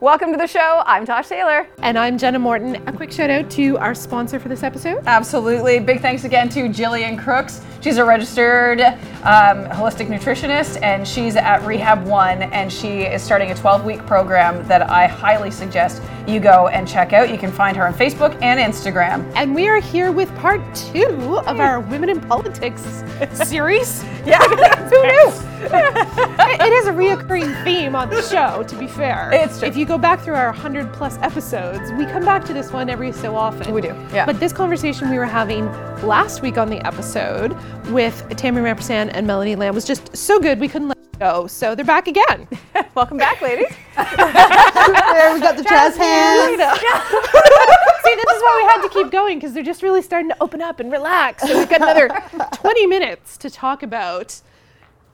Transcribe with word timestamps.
Welcome 0.00 0.30
to 0.30 0.38
the 0.38 0.46
show. 0.46 0.84
I'm 0.86 1.04
Tosh 1.04 1.26
Taylor. 1.26 1.66
And 1.78 1.98
I'm 1.98 2.18
Jenna 2.18 2.38
Morton. 2.38 2.76
A 2.86 2.92
quick 2.92 3.10
shout 3.10 3.30
out 3.30 3.50
to 3.50 3.76
our 3.78 3.96
sponsor 3.96 4.38
for 4.38 4.48
this 4.48 4.62
episode. 4.62 5.02
Absolutely. 5.08 5.80
Big 5.80 6.00
thanks 6.00 6.22
again 6.22 6.48
to 6.50 6.68
Jillian 6.68 7.18
Crooks. 7.18 7.62
She's 7.80 7.96
a 7.96 8.04
registered 8.04 8.78
um, 9.24 9.64
holistic 9.66 10.06
nutritionist 10.06 10.80
and 10.82 11.06
she's 11.06 11.36
at 11.36 11.64
Rehab 11.64 12.04
One 12.06 12.42
and 12.44 12.72
she 12.72 13.02
is 13.02 13.22
starting 13.22 13.50
a 13.50 13.54
12 13.54 13.84
week 13.84 14.06
program 14.06 14.66
that 14.68 14.88
I 14.88 15.06
highly 15.06 15.50
suggest 15.50 16.02
you 16.26 16.40
go 16.40 16.68
and 16.68 16.86
check 16.86 17.12
out. 17.12 17.30
You 17.30 17.38
can 17.38 17.50
find 17.50 17.76
her 17.76 17.86
on 17.86 17.94
Facebook 17.94 18.40
and 18.42 18.60
Instagram. 18.60 19.30
And 19.34 19.54
we 19.54 19.66
are 19.66 19.80
here 19.80 20.12
with 20.12 20.34
part 20.36 20.60
two 20.74 21.38
of 21.46 21.58
our 21.58 21.80
Women 21.80 22.10
in 22.10 22.20
Politics 22.20 23.02
series. 23.32 24.04
yeah, 24.26 24.38
who 24.88 25.02
knew? 25.02 25.32
it 25.60 26.72
is 26.72 26.86
a 26.86 26.92
reoccurring 26.92 27.64
theme 27.64 27.96
on 27.96 28.10
the 28.10 28.22
show, 28.22 28.62
to 28.62 28.76
be 28.76 28.86
fair. 28.86 29.30
It's 29.32 29.58
true. 29.58 29.68
If 29.68 29.76
you 29.76 29.84
go 29.86 29.98
back 29.98 30.20
through 30.20 30.34
our 30.34 30.50
100 30.50 30.92
plus 30.92 31.18
episodes, 31.18 31.90
we 31.92 32.04
come 32.06 32.24
back 32.24 32.44
to 32.44 32.52
this 32.52 32.72
one 32.72 32.88
every 32.88 33.12
so 33.12 33.34
often. 33.34 33.72
We 33.72 33.80
do, 33.80 33.94
yeah. 34.12 34.26
But 34.26 34.38
this 34.38 34.52
conversation 34.52 35.10
we 35.10 35.18
were 35.18 35.24
having 35.24 35.66
last 36.02 36.42
week 36.42 36.58
on 36.58 36.68
the 36.68 36.78
episode 36.86 37.56
with 37.88 38.24
Tammy 38.36 38.60
Rampersaud 38.60 39.07
and 39.10 39.26
Melody 39.26 39.56
Land 39.56 39.74
was 39.74 39.84
just 39.84 40.16
so 40.16 40.38
good 40.40 40.58
we 40.60 40.68
couldn't 40.68 40.88
let 40.88 40.98
it 40.98 41.18
go. 41.18 41.46
So 41.46 41.74
they're 41.74 41.84
back 41.84 42.08
again. 42.08 42.46
Welcome 42.94 43.16
back, 43.16 43.40
ladies. 43.40 43.68
there 43.96 45.34
we 45.34 45.40
got 45.40 45.56
the 45.56 45.64
jazz 45.68 45.96
hands. 45.96 46.50
See, 48.04 48.14
this 48.14 48.36
is 48.36 48.42
why 48.42 48.62
we 48.62 48.68
had 48.72 48.82
to 48.82 48.88
keep 48.90 49.10
going 49.10 49.38
because 49.38 49.52
they're 49.52 49.62
just 49.62 49.82
really 49.82 50.02
starting 50.02 50.28
to 50.30 50.36
open 50.40 50.62
up 50.62 50.80
and 50.80 50.90
relax. 50.90 51.42
So 51.46 51.58
we've 51.58 51.68
got 51.68 51.82
another 51.82 52.08
20 52.54 52.86
minutes 52.86 53.36
to 53.38 53.50
talk 53.50 53.82
about 53.82 54.40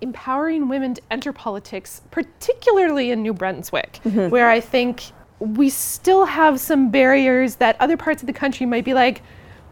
empowering 0.00 0.68
women 0.68 0.94
to 0.94 1.02
enter 1.10 1.32
politics, 1.32 2.02
particularly 2.10 3.10
in 3.10 3.22
New 3.22 3.32
Brunswick, 3.32 4.00
Mm-hmm. 4.04 4.28
where 4.30 4.50
I 4.50 4.60
think 4.60 5.02
we 5.40 5.68
still 5.70 6.24
have 6.24 6.60
some 6.60 6.90
barriers 6.90 7.56
that 7.56 7.76
other 7.80 7.96
parts 7.96 8.22
of 8.22 8.26
the 8.26 8.32
country 8.32 8.66
might 8.66 8.84
be 8.84 8.94
like, 8.94 9.22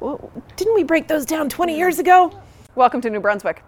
well, 0.01 0.33
didn't 0.57 0.75
we 0.75 0.83
break 0.83 1.07
those 1.07 1.25
down 1.25 1.49
20 1.49 1.77
years 1.77 1.99
ago? 1.99 2.37
Welcome 2.75 3.01
to 3.03 3.11
New 3.11 3.21
Brunswick. 3.21 3.63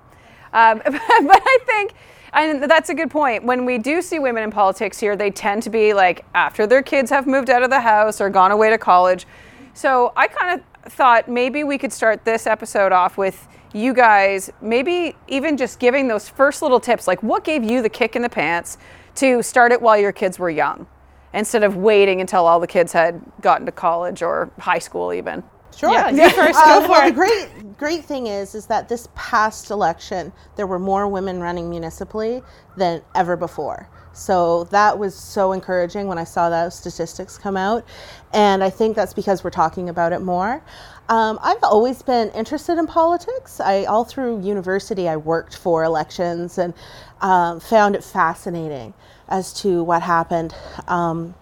Um, 0.55 0.81
but 0.85 1.43
I 1.45 1.59
think, 1.67 1.93
and 2.33 2.63
that's 2.63 2.89
a 2.89 2.95
good 2.95 3.11
point. 3.11 3.45
When 3.45 3.67
we 3.67 3.77
do 3.77 4.01
see 4.01 4.19
women 4.19 4.43
in 4.43 4.51
politics 4.51 4.99
here, 4.99 5.17
they 5.17 5.31
tend 5.31 5.63
to 5.65 5.71
be 5.71 5.93
like 5.93 6.25
after 6.35 6.67
their 6.67 6.83
kids 6.83 7.11
have 7.11 7.27
moved 7.27 7.51
out 7.51 7.63
of 7.63 7.71
the 7.71 7.81
house 7.81 8.21
or 8.21 8.31
gone 8.31 8.53
away 8.53 8.71
to 8.71 8.79
college. 8.79 9.27
So 9.75 10.13
I 10.17 10.29
kind 10.29 10.61
of 10.61 10.93
thought 10.93 11.29
maybe 11.29 11.65
we 11.65 11.77
could 11.77 11.93
start 11.93 12.25
this 12.25 12.47
episode 12.47 12.93
off 12.93 13.19
with 13.19 13.49
you 13.73 13.93
guys, 13.93 14.51
maybe 14.63 15.17
even 15.27 15.57
just 15.57 15.81
giving 15.81 16.07
those 16.07 16.29
first 16.29 16.63
little 16.63 16.79
tips, 16.79 17.09
like 17.09 17.23
what 17.23 17.43
gave 17.43 17.65
you 17.65 17.83
the 17.83 17.89
kick 17.89 18.15
in 18.15 18.23
the 18.23 18.29
pants 18.29 18.79
to 19.17 19.43
start 19.43 19.73
it 19.73 19.83
while 19.83 19.99
your 19.99 20.13
kids 20.13 20.39
were 20.39 20.51
young, 20.51 20.87
instead 21.33 21.65
of 21.65 21.77
waiting 21.77 22.21
until 22.21 22.47
all 22.47 22.61
the 22.61 22.69
kids 22.69 22.93
had 22.93 23.21
gotten 23.41 23.67
to 23.67 23.73
college 23.73 24.23
or 24.23 24.51
high 24.61 24.79
school 24.79 25.13
even. 25.13 25.43
Sure. 25.75 25.91
Yeah, 25.93 26.11
you 26.11 26.31
first, 26.31 26.65
go 26.67 26.81
Uh, 26.81 26.81
for 26.81 26.89
well, 26.91 27.03
it. 27.03 27.07
the 27.07 27.13
great 27.13 27.51
great 27.79 28.05
thing 28.05 28.29
is 28.29 28.55
is 28.55 28.67
that 28.67 28.89
this 28.89 29.09
past 29.15 29.71
election 29.71 30.33
there 30.57 30.67
were 30.67 30.79
more 30.79 31.09
women 31.09 31.41
running 31.41 31.71
municipally 31.71 32.43
than 32.77 33.03
ever 33.15 33.37
before. 33.37 33.89
So 34.13 34.65
that 34.67 34.99
was 34.99 35.15
so 35.15 35.53
encouraging 35.53 36.09
when 36.09 36.19
I 36.19 36.25
saw 36.25 36.51
those 36.51 36.75
statistics 36.77 37.39
come 37.39 37.57
out, 37.57 37.85
and 38.33 38.65
I 38.65 38.71
think 38.71 38.97
that's 38.97 39.15
because 39.15 39.45
we're 39.45 39.51
talking 39.51 39.89
about 39.91 40.13
it 40.13 40.21
more. 40.23 40.63
Um, 41.09 41.39
I've 41.43 41.63
always 41.65 42.03
been 42.03 42.31
interested 42.31 42.79
in 42.79 42.87
politics. 42.87 43.61
I 43.61 43.85
all 43.85 44.05
through 44.05 44.43
university 44.43 45.09
I 45.09 45.17
worked 45.17 45.57
for 45.57 45.85
elections 45.85 46.59
and 46.59 46.75
um, 47.23 47.61
found 47.61 47.97
it 47.97 48.05
fascinating 48.05 48.95
as 49.29 49.53
to 49.63 49.85
what 49.85 50.03
happened. 50.03 50.55
Um, 50.89 51.35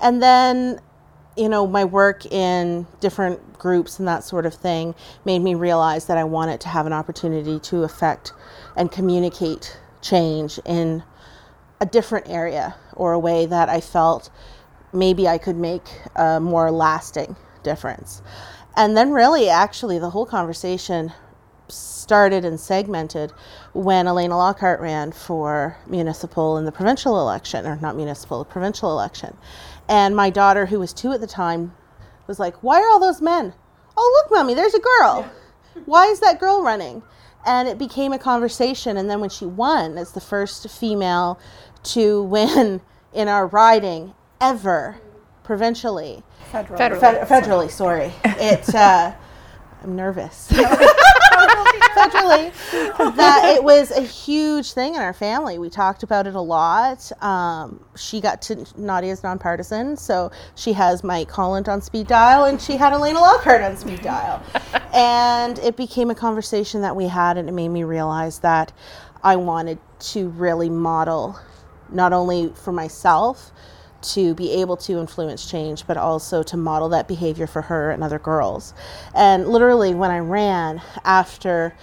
and 0.00 0.22
then 0.22 0.80
you 1.36 1.48
know, 1.48 1.66
my 1.66 1.84
work 1.84 2.26
in 2.26 2.86
different 3.00 3.58
groups 3.58 3.98
and 3.98 4.08
that 4.08 4.24
sort 4.24 4.44
of 4.46 4.54
thing 4.54 4.94
made 5.24 5.38
me 5.38 5.54
realize 5.54 6.06
that 6.06 6.18
I 6.18 6.24
wanted 6.24 6.60
to 6.62 6.68
have 6.68 6.86
an 6.86 6.92
opportunity 6.92 7.58
to 7.60 7.84
affect 7.84 8.32
and 8.76 8.90
communicate 8.90 9.78
change 10.00 10.58
in 10.66 11.02
a 11.80 11.86
different 11.86 12.28
area 12.28 12.74
or 12.94 13.12
a 13.12 13.18
way 13.18 13.46
that 13.46 13.68
I 13.68 13.80
felt 13.80 14.30
maybe 14.92 15.26
I 15.26 15.38
could 15.38 15.56
make 15.56 15.84
a 16.16 16.38
more 16.38 16.70
lasting 16.70 17.36
difference. 17.62 18.22
And 18.76 18.96
then, 18.96 19.12
really, 19.12 19.48
actually, 19.48 19.98
the 19.98 20.10
whole 20.10 20.26
conversation 20.26 21.12
started 21.72 22.44
and 22.44 22.58
segmented 22.58 23.32
when 23.72 24.06
Alaina 24.06 24.36
Lockhart 24.36 24.80
ran 24.80 25.12
for 25.12 25.76
municipal 25.86 26.58
in 26.58 26.64
the 26.64 26.72
provincial 26.72 27.20
election, 27.20 27.66
or 27.66 27.76
not 27.76 27.96
municipal, 27.96 28.38
the 28.38 28.50
provincial 28.50 28.90
election. 28.90 29.36
And 29.88 30.14
my 30.14 30.30
daughter, 30.30 30.66
who 30.66 30.78
was 30.78 30.92
two 30.92 31.12
at 31.12 31.20
the 31.20 31.26
time, 31.26 31.74
was 32.26 32.38
like, 32.38 32.56
Why 32.62 32.80
are 32.80 32.88
all 32.88 33.00
those 33.00 33.20
men? 33.20 33.54
Oh, 33.96 34.22
look, 34.22 34.36
mommy, 34.36 34.54
there's 34.54 34.74
a 34.74 34.80
girl. 34.80 35.30
Why 35.84 36.06
is 36.06 36.20
that 36.20 36.40
girl 36.40 36.62
running? 36.62 37.02
And 37.44 37.68
it 37.68 37.78
became 37.78 38.12
a 38.12 38.18
conversation. 38.18 38.96
And 38.96 39.10
then 39.10 39.20
when 39.20 39.30
she 39.30 39.44
won 39.44 39.98
as 39.98 40.12
the 40.12 40.20
first 40.20 40.68
female 40.70 41.38
to 41.84 42.22
win 42.22 42.80
in 43.12 43.28
our 43.28 43.46
riding 43.46 44.14
ever 44.40 45.00
provincially, 45.42 46.22
federally, 46.50 47.00
Fed- 47.00 47.28
federally, 47.28 47.70
sorry. 47.70 48.12
It, 48.24 48.74
uh, 48.74 49.12
I'm 49.82 49.96
nervous. 49.96 50.48
Federally, 51.92 52.52
that 53.16 53.54
it 53.54 53.62
was 53.62 53.90
a 53.90 54.00
huge 54.00 54.72
thing 54.72 54.94
in 54.94 55.00
our 55.00 55.12
family. 55.12 55.58
We 55.58 55.68
talked 55.68 56.02
about 56.02 56.26
it 56.26 56.34
a 56.34 56.40
lot. 56.40 57.10
Um, 57.22 57.84
she 57.96 58.20
got 58.20 58.40
to 58.42 58.64
Nadia's 58.76 59.22
nonpartisan, 59.22 59.96
so 59.96 60.30
she 60.54 60.72
has 60.72 61.04
Mike 61.04 61.30
Holland 61.30 61.68
on 61.68 61.80
speed 61.80 62.06
dial, 62.06 62.44
and 62.44 62.60
she 62.60 62.76
had 62.76 62.92
Alaina 62.92 63.20
Lockhart 63.20 63.62
on 63.62 63.76
speed 63.76 64.02
dial. 64.02 64.42
and 64.94 65.58
it 65.58 65.76
became 65.76 66.10
a 66.10 66.14
conversation 66.14 66.82
that 66.82 66.96
we 66.96 67.06
had, 67.06 67.36
and 67.36 67.48
it 67.48 67.52
made 67.52 67.68
me 67.68 67.84
realize 67.84 68.38
that 68.40 68.72
I 69.22 69.36
wanted 69.36 69.78
to 70.00 70.28
really 70.30 70.68
model 70.68 71.38
not 71.90 72.12
only 72.12 72.52
for 72.54 72.72
myself 72.72 73.52
to 74.02 74.34
be 74.34 74.52
able 74.52 74.76
to 74.76 74.98
influence 74.98 75.50
change, 75.50 75.86
but 75.86 75.96
also 75.96 76.42
to 76.42 76.56
model 76.56 76.88
that 76.90 77.08
behavior 77.08 77.46
for 77.46 77.62
her 77.62 77.90
and 77.90 78.02
other 78.02 78.18
girls. 78.18 78.74
And 79.14 79.48
literally, 79.48 79.94
when 79.94 80.10
I 80.10 80.18
ran 80.18 80.82
after 81.04 81.74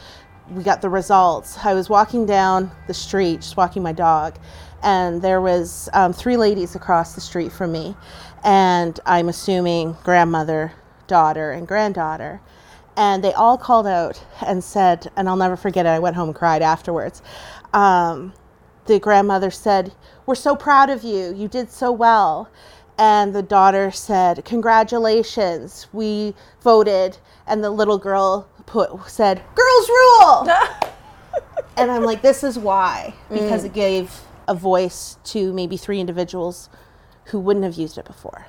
we 0.49 0.63
got 0.63 0.81
the 0.81 0.89
results, 0.89 1.57
I 1.63 1.73
was 1.73 1.89
walking 1.89 2.25
down 2.25 2.71
the 2.87 2.93
street, 2.93 3.41
just 3.41 3.57
walking 3.57 3.83
my 3.83 3.93
dog, 3.93 4.37
and 4.81 5.21
there 5.21 5.41
was 5.41 5.89
um, 5.93 6.13
three 6.13 6.37
ladies 6.37 6.75
across 6.75 7.13
the 7.13 7.21
street 7.21 7.51
from 7.51 7.71
me, 7.71 7.95
and 8.43 8.99
I'm 9.05 9.29
assuming 9.29 9.95
grandmother, 10.03 10.73
daughter, 11.07 11.51
and 11.51 11.67
granddaughter. 11.67 12.41
And 12.97 13.23
they 13.23 13.31
all 13.33 13.57
called 13.57 13.87
out 13.87 14.21
and 14.45 14.63
said, 14.63 15.09
and 15.15 15.29
I'll 15.29 15.37
never 15.37 15.55
forget 15.55 15.85
it. 15.85 15.89
I 15.89 15.99
went 15.99 16.15
home 16.15 16.29
and 16.29 16.35
cried 16.35 16.61
afterwards. 16.61 17.21
Um, 17.73 18.33
the 18.89 18.99
grandmother 18.99 19.51
said, 19.51 19.93
We're 20.25 20.35
so 20.35 20.55
proud 20.55 20.89
of 20.89 21.03
you. 21.03 21.33
You 21.33 21.47
did 21.47 21.71
so 21.71 21.91
well. 21.91 22.49
And 22.97 23.33
the 23.33 23.43
daughter 23.43 23.91
said, 23.91 24.43
Congratulations. 24.43 25.87
We 25.93 26.33
voted. 26.61 27.17
And 27.47 27.63
the 27.63 27.69
little 27.69 27.97
girl 27.97 28.49
put 28.65 29.07
said, 29.07 29.43
Girls 29.55 29.89
rule. 29.89 30.49
and 31.77 31.91
I'm 31.91 32.03
like, 32.03 32.21
This 32.21 32.43
is 32.43 32.57
why. 32.57 33.13
Mm. 33.29 33.35
Because 33.35 33.63
it 33.63 33.73
gave 33.73 34.21
a 34.47 34.55
voice 34.55 35.17
to 35.25 35.53
maybe 35.53 35.77
three 35.77 35.99
individuals 35.99 36.69
who 37.25 37.39
wouldn't 37.39 37.63
have 37.63 37.75
used 37.75 37.97
it 37.99 38.05
before. 38.05 38.47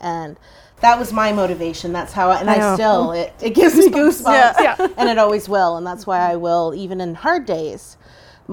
And 0.00 0.38
that 0.80 0.98
was 0.98 1.12
my 1.12 1.32
motivation. 1.32 1.92
That's 1.92 2.14
how, 2.14 2.30
I, 2.30 2.40
and 2.40 2.50
I, 2.50 2.56
know. 2.56 2.74
still, 2.74 3.12
it, 3.12 3.34
it 3.42 3.54
gives 3.54 3.76
me 3.76 3.88
goosebumps. 3.88 4.58
Yeah. 4.58 4.76
Yeah. 4.80 4.88
And 4.96 5.08
it 5.10 5.18
always 5.18 5.50
will. 5.50 5.76
And 5.76 5.86
that's 5.86 6.06
why 6.06 6.18
I 6.18 6.36
will, 6.36 6.74
even 6.74 7.00
in 7.00 7.14
hard 7.14 7.44
days, 7.44 7.98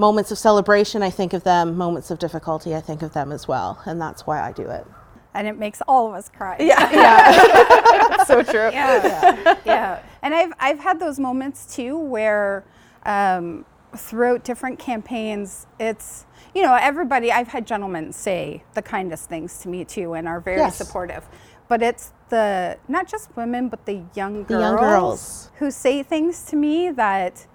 moments 0.00 0.32
of 0.32 0.38
celebration, 0.38 1.02
I 1.02 1.10
think 1.10 1.32
of 1.32 1.44
them. 1.44 1.76
Moments 1.76 2.10
of 2.10 2.18
difficulty, 2.18 2.74
I 2.74 2.80
think 2.80 3.02
of 3.02 3.12
them 3.12 3.30
as 3.30 3.46
well. 3.46 3.80
And 3.86 4.00
that's 4.00 4.26
why 4.26 4.40
I 4.40 4.50
do 4.52 4.68
it. 4.68 4.86
and 5.34 5.46
it 5.46 5.56
makes 5.58 5.80
all 5.86 6.08
of 6.08 6.14
us 6.14 6.28
cry. 6.28 6.56
Yeah. 6.58 8.24
so 8.30 8.42
true. 8.42 8.70
yeah, 8.72 9.56
yeah. 9.64 10.02
And 10.22 10.34
I've 10.34 10.52
I've 10.58 10.78
had 10.80 10.98
those 10.98 11.20
moments 11.20 11.72
too 11.76 11.96
where 11.96 12.64
um, 13.06 13.64
throughout 13.96 14.42
different 14.44 14.78
campaigns, 14.78 15.66
it's 15.78 16.26
you 16.54 16.62
know 16.62 16.74
everybody. 16.74 17.30
I've 17.30 17.48
had 17.48 17.66
gentlemen 17.66 18.12
say 18.12 18.64
the 18.74 18.82
kindest 18.82 19.28
things 19.28 19.58
to 19.58 19.68
me 19.68 19.84
too, 19.84 20.14
and 20.14 20.26
are 20.26 20.40
very 20.40 20.58
Yes. 20.58 20.76
supportive. 20.76 21.24
But 21.68 21.82
it's 21.82 22.12
the 22.30 22.76
not 22.88 23.06
just 23.06 23.36
women, 23.36 23.68
but 23.68 23.86
the 23.86 24.02
young 24.16 24.42
girls, 24.44 24.60
young 24.62 24.76
girls. 24.76 25.50
who 25.58 25.70
say 25.70 26.02
things 26.02 26.42
to 26.46 26.56
me 26.56 26.90
that. 26.90 27.46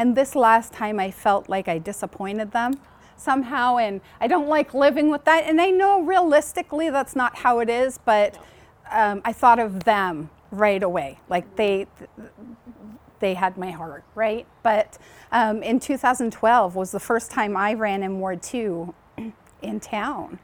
And 0.00 0.16
this 0.16 0.34
last 0.34 0.72
time, 0.72 0.98
I 0.98 1.10
felt 1.10 1.50
like 1.50 1.68
I 1.68 1.76
disappointed 1.76 2.52
them 2.52 2.80
somehow, 3.18 3.76
and 3.76 4.00
I 4.18 4.28
don't 4.28 4.48
like 4.48 4.72
living 4.72 5.10
with 5.10 5.26
that. 5.26 5.44
And 5.44 5.60
I 5.60 5.68
know 5.68 6.00
realistically 6.00 6.88
that's 6.88 7.14
not 7.14 7.36
how 7.36 7.58
it 7.58 7.68
is, 7.68 7.98
but 7.98 8.38
um, 8.90 9.20
I 9.26 9.34
thought 9.34 9.58
of 9.58 9.84
them 9.84 10.30
right 10.50 10.82
away. 10.82 11.20
Like 11.28 11.54
they, 11.56 11.86
they 13.18 13.34
had 13.34 13.58
my 13.58 13.72
heart, 13.72 14.04
right? 14.14 14.46
But 14.62 14.96
um, 15.32 15.62
in 15.62 15.78
2012 15.78 16.74
was 16.74 16.92
the 16.92 16.98
first 16.98 17.30
time 17.30 17.54
I 17.54 17.74
ran 17.74 18.02
in 18.02 18.20
Ward 18.20 18.42
2 18.42 18.94
in 19.60 19.80
town. 19.80 20.38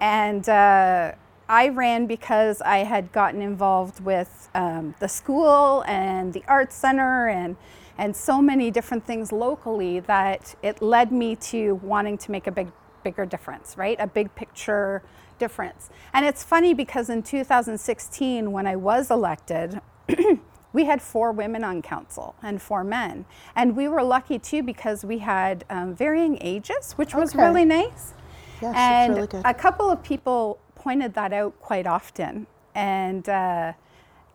And 0.00 0.48
uh, 0.48 1.14
I 1.48 1.68
ran 1.70 2.06
because 2.06 2.62
I 2.62 2.84
had 2.84 3.10
gotten 3.10 3.42
involved 3.42 3.98
with 4.04 4.48
um, 4.54 4.94
the 5.00 5.08
school 5.08 5.82
and 5.88 6.32
the 6.32 6.44
arts 6.46 6.76
center 6.76 7.28
and 7.28 7.56
and 8.00 8.16
so 8.16 8.40
many 8.40 8.70
different 8.70 9.04
things 9.04 9.30
locally 9.30 10.00
that 10.00 10.54
it 10.62 10.80
led 10.80 11.12
me 11.12 11.36
to 11.36 11.74
wanting 11.76 12.16
to 12.16 12.30
make 12.32 12.46
a 12.46 12.50
big 12.50 12.72
bigger 13.04 13.24
difference, 13.24 13.76
right? 13.76 13.96
A 14.00 14.06
big 14.06 14.34
picture 14.34 15.02
difference. 15.38 15.88
And 16.12 16.24
it's 16.26 16.42
funny 16.42 16.74
because 16.74 17.08
in 17.08 17.22
2016 17.22 18.52
when 18.52 18.66
I 18.66 18.76
was 18.76 19.10
elected 19.10 19.80
we 20.72 20.84
had 20.84 21.00
four 21.02 21.32
women 21.32 21.62
on 21.64 21.82
council 21.82 22.34
and 22.42 22.60
four 22.60 22.84
men. 22.84 23.26
And 23.54 23.76
we 23.76 23.86
were 23.88 24.02
lucky 24.02 24.38
too 24.38 24.62
because 24.62 25.04
we 25.04 25.18
had 25.18 25.64
um, 25.68 25.94
varying 25.94 26.38
ages, 26.40 26.92
which 26.92 27.14
was 27.14 27.34
Okay. 27.34 27.44
really 27.44 27.64
nice. 27.64 28.14
Yes, 28.62 28.74
and 28.76 29.14
really 29.14 29.26
good. 29.26 29.42
a 29.44 29.54
couple 29.54 29.90
of 29.90 30.02
people 30.02 30.58
pointed 30.74 31.14
that 31.14 31.32
out 31.32 31.58
quite 31.60 31.86
often. 31.86 32.46
And 32.74 33.28
uh, 33.28 33.72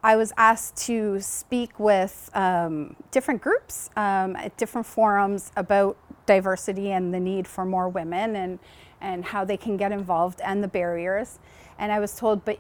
I 0.03 0.15
was 0.15 0.31
asked 0.37 0.77
to 0.85 1.19
speak 1.19 1.79
with 1.79 2.29
um, 2.33 2.95
different 3.11 3.41
groups 3.41 3.89
um, 3.95 4.35
at 4.35 4.55
different 4.57 4.85
forums 4.85 5.51
about 5.55 5.97
diversity 6.25 6.91
and 6.91 7.13
the 7.13 7.19
need 7.19 7.47
for 7.47 7.65
more 7.65 7.89
women 7.89 8.35
and, 8.35 8.59
and 9.01 9.25
how 9.25 9.43
they 9.45 9.57
can 9.57 9.77
get 9.77 9.91
involved 9.91 10.41
and 10.41 10.63
the 10.63 10.67
barriers. 10.67 11.39
And 11.79 11.91
I 11.91 11.99
was 11.99 12.15
told, 12.15 12.45
but 12.45 12.59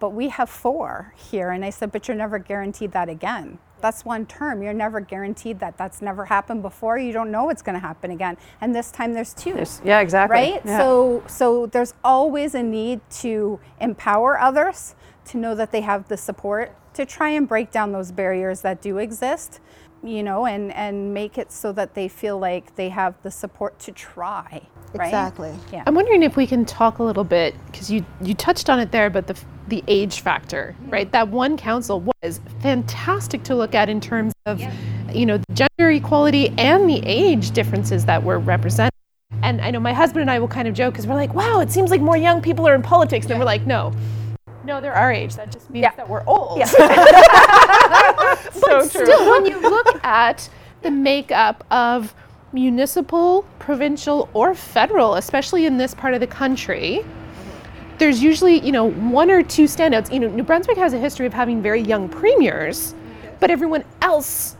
but 0.00 0.10
we 0.10 0.28
have 0.28 0.48
four 0.48 1.12
here. 1.16 1.50
And 1.50 1.64
I 1.64 1.70
said, 1.70 1.90
but 1.90 2.06
you're 2.06 2.16
never 2.16 2.38
guaranteed 2.38 2.92
that 2.92 3.08
again. 3.08 3.58
That's 3.80 4.04
one 4.04 4.26
term. 4.26 4.62
You're 4.62 4.72
never 4.72 5.00
guaranteed 5.00 5.58
that. 5.58 5.76
That's 5.76 6.00
never 6.00 6.24
happened 6.24 6.62
before. 6.62 6.98
You 6.98 7.12
don't 7.12 7.32
know 7.32 7.46
what's 7.46 7.62
going 7.62 7.74
to 7.74 7.80
happen 7.80 8.12
again. 8.12 8.36
And 8.60 8.72
this 8.72 8.92
time 8.92 9.12
there's 9.12 9.34
two. 9.34 9.54
There's- 9.54 9.80
yeah, 9.84 9.98
exactly. 9.98 10.36
Right? 10.36 10.62
Yeah. 10.64 10.78
So 10.78 11.24
so 11.26 11.66
there's 11.66 11.94
always 12.04 12.54
a 12.54 12.62
need 12.62 13.00
to 13.22 13.58
empower 13.80 14.38
others 14.38 14.94
to 15.28 15.36
know 15.38 15.54
that 15.54 15.72
they 15.72 15.80
have 15.80 16.08
the 16.08 16.16
support 16.16 16.74
to 16.94 17.06
try 17.06 17.30
and 17.30 17.46
break 17.46 17.70
down 17.70 17.92
those 17.92 18.10
barriers 18.10 18.62
that 18.62 18.82
do 18.82 18.98
exist, 18.98 19.60
you 20.02 20.22
know, 20.22 20.46
and 20.46 20.72
and 20.74 21.14
make 21.14 21.38
it 21.38 21.52
so 21.52 21.72
that 21.72 21.94
they 21.94 22.08
feel 22.08 22.38
like 22.38 22.74
they 22.76 22.88
have 22.88 23.14
the 23.22 23.30
support 23.30 23.78
to 23.80 23.92
try. 23.92 24.62
Right? 24.94 25.06
Exactly. 25.06 25.54
Yeah. 25.72 25.84
I'm 25.86 25.94
wondering 25.94 26.22
if 26.22 26.36
we 26.36 26.46
can 26.46 26.64
talk 26.64 26.98
a 26.98 27.02
little 27.02 27.24
bit 27.24 27.54
because 27.66 27.90
you 27.90 28.04
you 28.22 28.34
touched 28.34 28.70
on 28.70 28.80
it 28.80 28.90
there, 28.90 29.10
but 29.10 29.26
the 29.26 29.38
the 29.68 29.84
age 29.86 30.20
factor, 30.20 30.74
mm-hmm. 30.80 30.90
right? 30.90 31.12
That 31.12 31.28
one 31.28 31.56
council 31.56 32.00
was 32.22 32.40
fantastic 32.60 33.42
to 33.44 33.54
look 33.54 33.74
at 33.74 33.88
in 33.88 34.00
terms 34.00 34.32
of, 34.46 34.60
you 35.12 35.26
know, 35.26 35.38
the 35.38 35.54
gender 35.54 35.90
equality 35.90 36.48
and 36.58 36.88
the 36.88 37.02
age 37.04 37.50
differences 37.52 38.04
that 38.06 38.22
were 38.22 38.38
represented. 38.38 38.92
And 39.42 39.60
I 39.60 39.70
know 39.70 39.80
my 39.80 39.92
husband 39.92 40.22
and 40.22 40.30
I 40.30 40.38
will 40.38 40.48
kind 40.48 40.66
of 40.66 40.74
joke 40.74 40.94
because 40.94 41.06
we're 41.06 41.14
like, 41.14 41.34
wow, 41.34 41.60
it 41.60 41.70
seems 41.70 41.90
like 41.90 42.00
more 42.00 42.16
young 42.16 42.40
people 42.40 42.66
are 42.66 42.74
in 42.74 42.82
politics. 42.82 43.26
And 43.26 43.38
we're 43.38 43.44
like, 43.44 43.66
no, 43.66 43.92
no, 44.68 44.80
they're 44.80 44.94
our 44.94 45.10
age. 45.10 45.34
That 45.34 45.50
just 45.50 45.68
means 45.70 45.82
Yeah. 45.82 45.94
that 45.96 46.08
we're 46.08 46.22
old. 46.26 46.64
so 46.68 46.78
but 48.60 48.88
still, 48.90 49.30
when 49.30 49.46
you 49.46 49.58
look 49.60 50.04
at 50.04 50.48
the 50.82 50.90
makeup 50.90 51.64
of 51.70 52.14
municipal, 52.52 53.44
provincial, 53.58 54.28
or 54.34 54.54
federal, 54.54 55.14
especially 55.14 55.66
in 55.66 55.78
this 55.78 55.94
part 55.94 56.14
of 56.14 56.20
the 56.20 56.26
country, 56.26 57.04
there's 57.96 58.22
usually, 58.22 58.60
you 58.60 58.70
know, 58.70 58.90
one 58.90 59.30
or 59.30 59.42
two 59.42 59.64
standouts. 59.64 60.12
You 60.12 60.20
know, 60.20 60.28
New 60.28 60.44
Brunswick 60.44 60.76
has 60.76 60.92
a 60.92 60.98
history 60.98 61.26
of 61.26 61.32
having 61.32 61.62
very 61.62 61.80
young 61.80 62.08
premiers, 62.08 62.94
but 63.40 63.50
everyone 63.50 63.84
else 64.02 64.54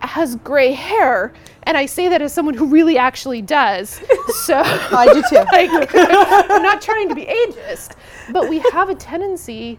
has 0.00 0.36
gray 0.36 0.72
hair. 0.72 1.32
And 1.64 1.76
I 1.76 1.86
say 1.86 2.08
that 2.08 2.22
as 2.22 2.32
someone 2.32 2.54
who 2.54 2.66
really 2.66 2.98
actually 2.98 3.42
does. 3.42 4.00
So 4.34 4.60
I 4.60 5.08
do 5.12 5.22
too. 5.28 5.36
like, 5.52 5.70
I'm 5.94 6.62
not 6.62 6.82
trying 6.82 7.08
to 7.08 7.14
be 7.14 7.24
ageist, 7.24 7.92
but 8.30 8.48
we 8.48 8.58
have 8.72 8.90
a 8.90 8.94
tendency, 8.94 9.78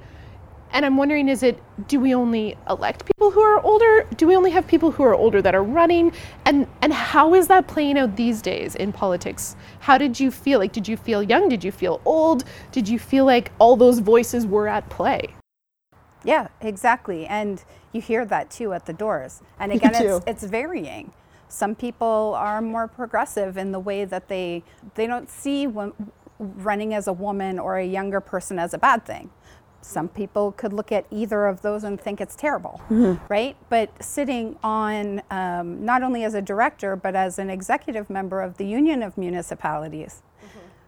and 0.71 0.85
I'm 0.85 0.97
wondering 0.97 1.29
is 1.29 1.43
it, 1.43 1.61
do 1.87 1.99
we 1.99 2.15
only 2.15 2.57
elect 2.69 3.05
people 3.05 3.31
who 3.31 3.41
are 3.41 3.61
older? 3.61 4.07
Do 4.17 4.27
we 4.27 4.35
only 4.35 4.51
have 4.51 4.67
people 4.67 4.91
who 4.91 5.03
are 5.03 5.13
older 5.13 5.41
that 5.41 5.55
are 5.55 5.63
running? 5.63 6.13
And, 6.45 6.67
and 6.81 6.93
how 6.93 7.33
is 7.33 7.47
that 7.47 7.67
playing 7.67 7.97
out 7.97 8.15
these 8.15 8.41
days 8.41 8.75
in 8.75 8.91
politics? 8.91 9.55
How 9.79 9.97
did 9.97 10.19
you 10.19 10.31
feel? 10.31 10.59
Like, 10.59 10.73
did 10.73 10.87
you 10.87 10.97
feel 10.97 11.21
young? 11.21 11.47
Did 11.49 11.63
you 11.63 11.71
feel 11.71 12.01
old? 12.05 12.43
Did 12.71 12.89
you 12.89 12.99
feel 12.99 13.25
like 13.25 13.51
all 13.59 13.75
those 13.75 13.99
voices 13.99 14.45
were 14.45 14.67
at 14.67 14.89
play? 14.89 15.33
Yeah, 16.23 16.47
exactly. 16.59 17.25
And 17.27 17.63
you 17.93 18.01
hear 18.01 18.25
that 18.25 18.49
too 18.49 18.73
at 18.73 18.85
the 18.85 18.93
doors. 18.93 19.41
And 19.59 19.71
again, 19.71 19.93
it's, 19.95 20.25
it's 20.25 20.43
varying. 20.43 21.13
Some 21.47 21.75
people 21.75 22.33
are 22.37 22.61
more 22.61 22.87
progressive 22.87 23.57
in 23.57 23.71
the 23.71 23.79
way 23.79 24.05
that 24.05 24.27
they 24.27 24.63
they 24.95 25.07
don't 25.07 25.29
see 25.29 25.67
running 26.39 26.93
as 26.93 27.07
a 27.07 27.13
woman 27.13 27.59
or 27.59 27.77
a 27.77 27.85
younger 27.85 28.19
person 28.19 28.59
as 28.59 28.73
a 28.73 28.77
bad 28.77 29.05
thing. 29.05 29.29
Some 29.81 30.09
people 30.09 30.51
could 30.51 30.73
look 30.73 30.91
at 30.91 31.05
either 31.11 31.45
of 31.45 31.61
those 31.61 31.83
and 31.83 32.01
think 32.01 32.19
it's 32.19 32.35
terrible, 32.35 32.81
right? 33.29 33.55
But 33.69 33.91
sitting 34.03 34.57
on 34.63 35.21
um, 35.29 35.85
not 35.85 36.01
only 36.01 36.23
as 36.23 36.33
a 36.33 36.41
director 36.41 36.95
but 36.95 37.15
as 37.15 37.37
an 37.37 37.49
executive 37.51 38.09
member 38.09 38.41
of 38.41 38.57
the 38.57 38.65
Union 38.65 39.03
of 39.03 39.15
Municipalities, 39.17 40.23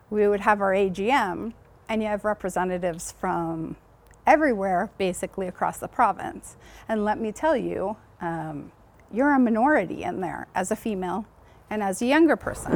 we 0.10 0.28
would 0.28 0.40
have 0.42 0.62
our 0.62 0.74
AGM, 0.74 1.54
and 1.90 2.02
you 2.02 2.08
have 2.08 2.26
representatives 2.26 3.12
from 3.12 3.76
everywhere, 4.26 4.90
basically 4.98 5.48
across 5.48 5.78
the 5.78 5.88
province. 5.88 6.58
And 6.90 7.06
let 7.06 7.20
me 7.20 7.32
tell 7.32 7.56
you, 7.56 7.98
um, 8.20 8.72
you're 9.14 9.34
a 9.34 9.40
minority 9.40 10.04
in 10.04 10.22
there 10.22 10.48
as 10.56 10.72
a 10.72 10.76
female 10.76 11.26
and 11.70 11.84
as 11.84 12.02
a 12.02 12.06
younger 12.06 12.36
person. 12.36 12.72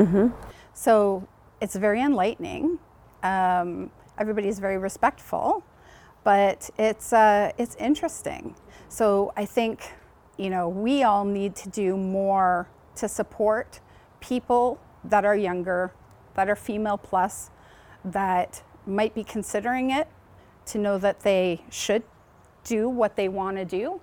So 0.73 1.27
it's 1.61 1.75
very 1.75 2.01
enlightening. 2.01 2.79
Um, 3.23 3.91
everybody's 4.17 4.59
very 4.59 4.77
respectful, 4.77 5.63
but 6.23 6.69
it's 6.77 7.13
uh, 7.13 7.51
it's 7.57 7.75
interesting. 7.75 8.55
So 8.89 9.31
I 9.35 9.45
think 9.45 9.91
you 10.37 10.49
know 10.49 10.67
we 10.69 11.03
all 11.03 11.25
need 11.25 11.55
to 11.57 11.69
do 11.69 11.97
more 11.97 12.67
to 12.95 13.07
support 13.07 13.79
people 14.19 14.79
that 15.03 15.25
are 15.25 15.35
younger, 15.35 15.93
that 16.35 16.49
are 16.49 16.55
female 16.55 16.97
plus, 16.97 17.49
that 18.05 18.63
might 18.85 19.13
be 19.15 19.23
considering 19.23 19.91
it, 19.91 20.07
to 20.65 20.77
know 20.77 20.97
that 20.97 21.21
they 21.21 21.63
should 21.69 22.03
do 22.63 22.87
what 22.87 23.15
they 23.15 23.27
want 23.27 23.57
to 23.57 23.65
do, 23.65 23.99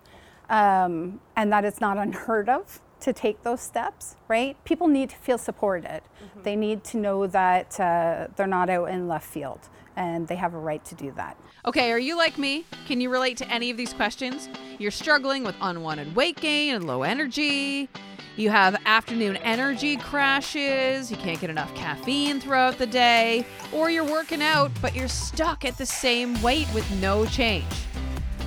um, 0.49 1.21
and 1.37 1.53
that 1.53 1.65
it's 1.65 1.81
not 1.81 1.97
unheard 1.97 2.49
of 2.49 2.81
to 3.01 3.13
take 3.13 3.43
those 3.43 3.61
steps, 3.61 4.17
right? 4.27 4.63
People 4.65 4.89
need 4.89 5.11
to 5.11 5.17
feel 5.17 5.39
supported. 5.39 6.03
They 6.43 6.57
need 6.57 6.85
to 6.85 6.97
know 6.97 7.27
that 7.29 7.79
uh, 7.79 8.29
they're 8.37 8.47
not 8.47 8.69
out 8.71 8.87
in 8.87 9.09
left 9.09 9.27
field 9.29 9.69
and 9.97 10.29
they 10.29 10.37
have 10.37 10.55
a 10.55 10.59
right 10.59 10.85
to 10.85 10.95
do 10.95 11.13
that. 11.17 11.37
Okay, 11.67 11.91
are 11.91 11.99
you 11.99 12.17
like 12.17 12.39
me? 12.39 12.65
Can 12.87 13.01
you 13.01 13.11
relate 13.11 13.37
to 13.39 13.49
any 13.51 13.71
of 13.71 13.77
these 13.77 13.93
questions? 13.93 14.49
You're 14.79 14.93
struggling 14.93 15.43
with 15.43 15.57
unwanted 15.61 16.15
weight 16.15 16.41
gain 16.41 16.75
and 16.75 16.87
low 16.87 17.03
energy. 17.03 17.89
You 18.37 18.51
have 18.51 18.81
afternoon 18.87 19.37
energy 19.39 19.97
crashes. 19.97 21.11
You 21.11 21.17
can't 21.17 21.41
get 21.41 21.51
enough 21.51 21.75
caffeine 21.75 22.41
throughout 22.41 22.79
the 22.79 22.87
day. 22.87 23.45
Or 23.73 23.91
you're 23.91 24.05
working 24.05 24.41
out, 24.41 24.71
but 24.81 24.95
you're 24.95 25.09
stuck 25.09 25.65
at 25.65 25.77
the 25.77 25.87
same 25.87 26.41
weight 26.43 26.69
with 26.73 26.89
no 27.01 27.27
change. 27.27 27.67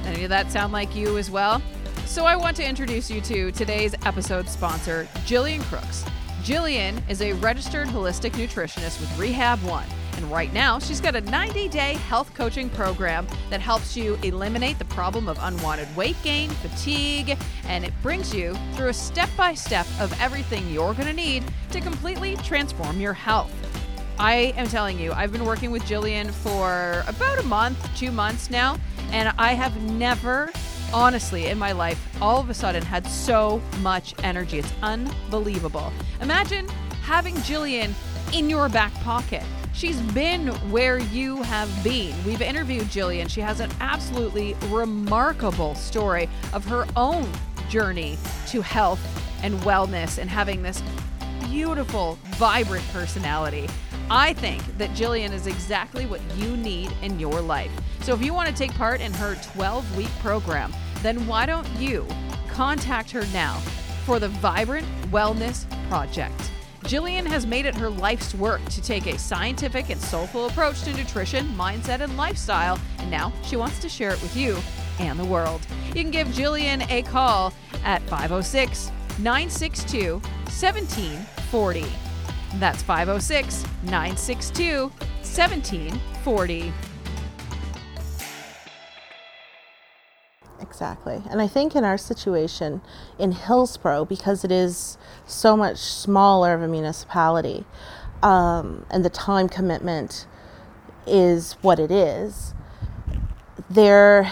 Any 0.05 0.23
of 0.23 0.29
that 0.29 0.49
sound 0.49 0.71
like 0.71 0.95
you 0.95 1.17
as 1.17 1.29
well? 1.29 1.61
So 2.11 2.25
I 2.25 2.35
want 2.35 2.57
to 2.57 2.67
introduce 2.67 3.09
you 3.09 3.21
to 3.21 3.53
today's 3.53 3.95
episode 4.05 4.49
sponsor, 4.49 5.07
Jillian 5.19 5.61
Crooks. 5.61 6.03
Jillian 6.43 7.01
is 7.09 7.21
a 7.21 7.31
registered 7.31 7.87
holistic 7.87 8.31
nutritionist 8.31 8.99
with 8.99 9.17
Rehab 9.17 9.63
One. 9.63 9.85
And 10.17 10.29
right 10.29 10.51
now, 10.51 10.77
she's 10.77 10.99
got 10.99 11.15
a 11.15 11.21
90 11.21 11.69
day 11.69 11.93
health 11.93 12.33
coaching 12.33 12.69
program 12.69 13.25
that 13.49 13.61
helps 13.61 13.95
you 13.95 14.19
eliminate 14.23 14.77
the 14.77 14.83
problem 14.83 15.29
of 15.29 15.37
unwanted 15.39 15.87
weight 15.95 16.17
gain, 16.21 16.49
fatigue, 16.49 17.37
and 17.63 17.85
it 17.85 17.93
brings 18.03 18.35
you 18.35 18.57
through 18.73 18.89
a 18.89 18.93
step 18.93 19.29
by 19.37 19.53
step 19.53 19.87
of 20.01 20.13
everything 20.19 20.69
you're 20.69 20.93
going 20.93 21.07
to 21.07 21.13
need 21.13 21.45
to 21.71 21.79
completely 21.79 22.35
transform 22.35 22.99
your 22.99 23.13
health. 23.13 23.53
I 24.19 24.53
am 24.57 24.67
telling 24.67 24.99
you, 24.99 25.13
I've 25.13 25.31
been 25.31 25.45
working 25.45 25.71
with 25.71 25.83
Jillian 25.83 26.29
for 26.29 27.05
about 27.07 27.39
a 27.39 27.43
month, 27.43 27.79
two 27.95 28.11
months 28.11 28.49
now, 28.49 28.77
and 29.13 29.33
I 29.37 29.53
have 29.53 29.81
never, 29.81 30.51
honestly, 30.93 31.47
in 31.47 31.57
my 31.57 31.71
life, 31.71 31.99
all 32.21 32.39
of 32.39 32.49
a 32.49 32.53
sudden 32.53 32.83
had 32.83 33.05
so 33.07 33.61
much 33.81 34.13
energy. 34.23 34.59
It's 34.59 34.73
unbelievable. 34.81 35.91
Imagine 36.21 36.67
having 37.03 37.35
Jillian 37.37 37.93
in 38.33 38.49
your 38.49 38.69
back 38.69 38.93
pocket. 38.95 39.43
She's 39.73 39.99
been 40.13 40.47
where 40.69 40.99
you 40.99 41.41
have 41.43 41.83
been. 41.83 42.13
We've 42.25 42.41
interviewed 42.41 42.85
Jillian. 42.85 43.29
She 43.29 43.41
has 43.41 43.59
an 43.59 43.71
absolutely 43.79 44.55
remarkable 44.67 45.75
story 45.75 46.29
of 46.53 46.65
her 46.65 46.85
own 46.95 47.27
journey 47.69 48.17
to 48.47 48.61
health 48.61 49.01
and 49.43 49.55
wellness 49.61 50.17
and 50.17 50.29
having 50.29 50.61
this 50.61 50.83
beautiful, 51.45 52.19
vibrant 52.37 52.85
personality. 52.91 53.67
I 54.13 54.33
think 54.33 54.77
that 54.77 54.89
Jillian 54.89 55.31
is 55.31 55.47
exactly 55.47 56.05
what 56.05 56.19
you 56.35 56.57
need 56.57 56.91
in 57.01 57.17
your 57.17 57.39
life. 57.39 57.71
So 58.01 58.13
if 58.13 58.21
you 58.21 58.33
want 58.33 58.49
to 58.49 58.53
take 58.53 58.73
part 58.73 58.99
in 58.99 59.13
her 59.13 59.35
12 59.53 59.95
week 59.95 60.09
program, 60.19 60.73
then 61.01 61.25
why 61.27 61.45
don't 61.45 61.65
you 61.77 62.05
contact 62.49 63.09
her 63.11 63.25
now 63.31 63.53
for 64.05 64.19
the 64.19 64.27
Vibrant 64.27 64.85
Wellness 65.11 65.65
Project? 65.87 66.51
Jillian 66.81 67.25
has 67.25 67.45
made 67.45 67.65
it 67.65 67.73
her 67.73 67.89
life's 67.89 68.35
work 68.35 68.61
to 68.65 68.81
take 68.81 69.07
a 69.07 69.17
scientific 69.17 69.89
and 69.89 70.01
soulful 70.01 70.47
approach 70.47 70.81
to 70.83 70.93
nutrition, 70.93 71.47
mindset, 71.53 72.01
and 72.01 72.17
lifestyle, 72.17 72.77
and 72.97 73.09
now 73.09 73.31
she 73.45 73.55
wants 73.55 73.79
to 73.79 73.87
share 73.87 74.11
it 74.11 74.21
with 74.21 74.35
you 74.35 74.57
and 74.99 75.17
the 75.17 75.23
world. 75.23 75.65
You 75.87 75.93
can 75.93 76.11
give 76.11 76.27
Jillian 76.27 76.85
a 76.91 77.03
call 77.03 77.53
at 77.85 78.01
506 78.09 78.91
962 79.19 80.15
1740. 80.15 82.10
That's 82.55 82.83
506 82.83 83.63
962 83.83 84.83
1740. 84.89 86.73
Exactly. 90.59 91.21
And 91.29 91.41
I 91.41 91.47
think 91.47 91.75
in 91.75 91.83
our 91.83 91.97
situation 91.97 92.81
in 93.19 93.31
Hillsborough, 93.31 94.05
because 94.05 94.43
it 94.43 94.51
is 94.51 94.97
so 95.25 95.55
much 95.55 95.77
smaller 95.77 96.53
of 96.53 96.61
a 96.61 96.67
municipality 96.67 97.65
um, 98.23 98.85
and 98.89 99.03
the 99.03 99.09
time 99.09 99.49
commitment 99.49 100.27
is 101.07 101.53
what 101.61 101.79
it 101.79 101.91
is, 101.91 102.53
there, 103.69 104.31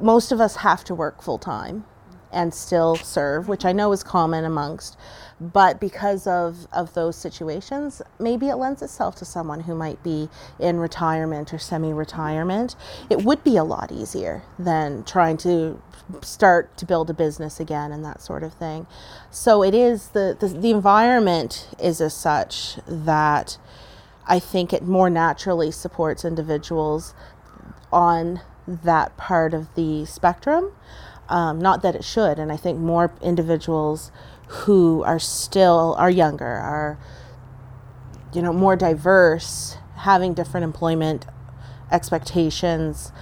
most 0.00 0.32
of 0.32 0.40
us 0.40 0.56
have 0.56 0.84
to 0.84 0.94
work 0.94 1.22
full 1.22 1.38
time 1.38 1.84
and 2.32 2.52
still 2.52 2.96
serve, 2.96 3.48
which 3.48 3.64
I 3.64 3.72
know 3.72 3.92
is 3.92 4.02
common 4.02 4.44
amongst. 4.44 4.96
But 5.40 5.78
because 5.78 6.26
of, 6.26 6.66
of 6.72 6.94
those 6.94 7.16
situations, 7.16 8.02
maybe 8.18 8.48
it 8.48 8.56
lends 8.56 8.82
itself 8.82 9.14
to 9.16 9.24
someone 9.24 9.60
who 9.60 9.74
might 9.74 10.02
be 10.02 10.28
in 10.58 10.78
retirement 10.78 11.54
or 11.54 11.58
semi 11.58 11.92
retirement. 11.92 12.74
It 13.08 13.22
would 13.24 13.44
be 13.44 13.56
a 13.56 13.64
lot 13.64 13.92
easier 13.92 14.42
than 14.58 15.04
trying 15.04 15.36
to 15.38 15.80
start 16.22 16.76
to 16.78 16.86
build 16.86 17.10
a 17.10 17.14
business 17.14 17.60
again 17.60 17.92
and 17.92 18.04
that 18.04 18.20
sort 18.20 18.42
of 18.42 18.54
thing. 18.54 18.86
So 19.30 19.62
it 19.62 19.74
is 19.74 20.08
the, 20.08 20.36
the, 20.38 20.48
the 20.48 20.70
environment 20.70 21.68
is 21.78 22.00
as 22.00 22.14
such 22.14 22.76
that 22.86 23.58
I 24.26 24.38
think 24.38 24.72
it 24.72 24.82
more 24.82 25.10
naturally 25.10 25.70
supports 25.70 26.24
individuals 26.24 27.14
on 27.92 28.40
that 28.66 29.16
part 29.16 29.54
of 29.54 29.74
the 29.74 30.04
spectrum. 30.04 30.72
Um, 31.28 31.60
not 31.60 31.82
that 31.82 31.94
it 31.94 32.04
should, 32.04 32.38
and 32.38 32.50
I 32.50 32.56
think 32.56 32.78
more 32.78 33.12
individuals 33.20 34.10
who 34.48 35.02
are 35.04 35.18
still 35.18 35.94
are 35.98 36.10
younger, 36.10 36.46
are 36.46 36.98
you 38.32 38.42
know 38.42 38.52
more 38.52 38.76
diverse, 38.76 39.76
having 39.96 40.34
different 40.34 40.64
employment 40.64 41.26
expectations. 41.90 43.12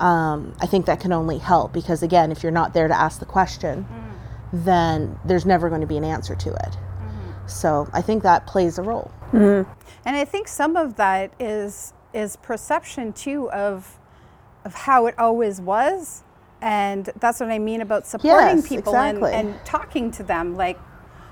Um, 0.00 0.54
I 0.60 0.66
think 0.66 0.86
that 0.86 1.00
can 1.00 1.12
only 1.12 1.38
help 1.38 1.72
because 1.72 2.02
again, 2.02 2.32
if 2.32 2.42
you're 2.42 2.52
not 2.52 2.74
there 2.74 2.88
to 2.88 2.94
ask 2.94 3.20
the 3.20 3.26
question, 3.26 3.84
mm. 3.84 4.64
then 4.64 5.18
there's 5.24 5.46
never 5.46 5.68
going 5.68 5.80
to 5.80 5.86
be 5.86 5.96
an 5.96 6.04
answer 6.04 6.34
to 6.34 6.50
it. 6.50 6.72
Mm-hmm. 6.72 7.46
So 7.46 7.88
I 7.92 8.02
think 8.02 8.22
that 8.24 8.46
plays 8.46 8.78
a 8.78 8.82
role. 8.82 9.10
Mm-hmm. 9.32 9.70
And 10.04 10.16
I 10.16 10.24
think 10.24 10.48
some 10.48 10.76
of 10.76 10.96
that 10.96 11.32
is 11.38 11.92
is 12.12 12.36
perception 12.36 13.12
too 13.12 13.50
of 13.50 13.98
of 14.64 14.74
how 14.74 15.06
it 15.06 15.18
always 15.18 15.60
was 15.60 16.23
and 16.64 17.10
that's 17.20 17.40
what 17.40 17.50
I 17.50 17.58
mean 17.58 17.82
about 17.82 18.06
supporting 18.06 18.56
yes, 18.56 18.68
people 18.68 18.94
exactly. 18.94 19.32
and, 19.34 19.50
and 19.50 19.66
talking 19.66 20.10
to 20.12 20.22
them. 20.22 20.56
Like, 20.56 20.78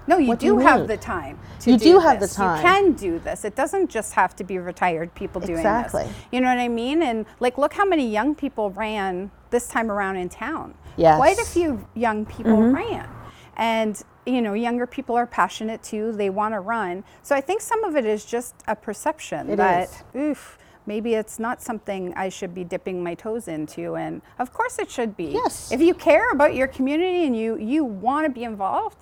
no, 0.06 0.18
you 0.18 0.28
what 0.28 0.40
do, 0.40 0.46
you 0.46 0.58
have 0.58 0.86
the 0.86 0.98
time. 0.98 1.38
you 1.64 1.78
do, 1.78 1.92
do 1.92 1.98
have 2.00 2.20
the 2.20 2.28
time. 2.28 2.58
You 2.58 2.62
can 2.62 2.92
do 2.92 3.18
this. 3.18 3.46
It 3.46 3.56
doesn't 3.56 3.88
just 3.88 4.12
have 4.12 4.36
to 4.36 4.44
be 4.44 4.58
retired 4.58 5.14
people 5.14 5.40
doing 5.40 5.60
exactly. 5.60 6.04
this. 6.04 6.12
You 6.32 6.42
know 6.42 6.48
what 6.48 6.58
I 6.58 6.68
mean? 6.68 7.02
And 7.02 7.24
like, 7.40 7.56
look 7.56 7.72
how 7.72 7.86
many 7.86 8.10
young 8.10 8.34
people 8.34 8.72
ran 8.72 9.30
this 9.48 9.68
time 9.68 9.90
around 9.90 10.16
in 10.16 10.28
town. 10.28 10.74
Yes. 10.98 11.16
Quite 11.16 11.38
a 11.38 11.46
few 11.46 11.88
young 11.94 12.26
people 12.26 12.52
mm-hmm. 12.52 12.74
ran. 12.74 13.08
And 13.56 14.02
you 14.26 14.42
know, 14.42 14.52
younger 14.52 14.86
people 14.86 15.16
are 15.16 15.26
passionate 15.26 15.82
too. 15.82 16.12
They 16.12 16.30
want 16.30 16.52
to 16.54 16.60
run. 16.60 17.04
So 17.22 17.34
I 17.34 17.40
think 17.40 17.60
some 17.62 17.82
of 17.84 17.96
it 17.96 18.04
is 18.04 18.24
just 18.24 18.54
a 18.68 18.76
perception 18.76 19.50
it 19.50 19.56
that, 19.56 19.88
is. 19.88 20.02
oof, 20.14 20.58
maybe 20.86 21.14
it's 21.14 21.38
not 21.38 21.62
something 21.62 22.12
I 22.14 22.28
should 22.28 22.54
be 22.54 22.64
dipping 22.64 23.02
my 23.02 23.14
toes 23.14 23.48
into. 23.48 23.96
And 23.96 24.22
of 24.38 24.52
course 24.52 24.78
it 24.78 24.90
should 24.90 25.16
be. 25.16 25.26
Yes. 25.26 25.72
If 25.72 25.80
you 25.80 25.94
care 25.94 26.30
about 26.30 26.54
your 26.54 26.66
community 26.66 27.26
and 27.26 27.36
you, 27.36 27.58
you 27.58 27.84
want 27.84 28.26
to 28.26 28.32
be 28.32 28.44
involved, 28.44 28.98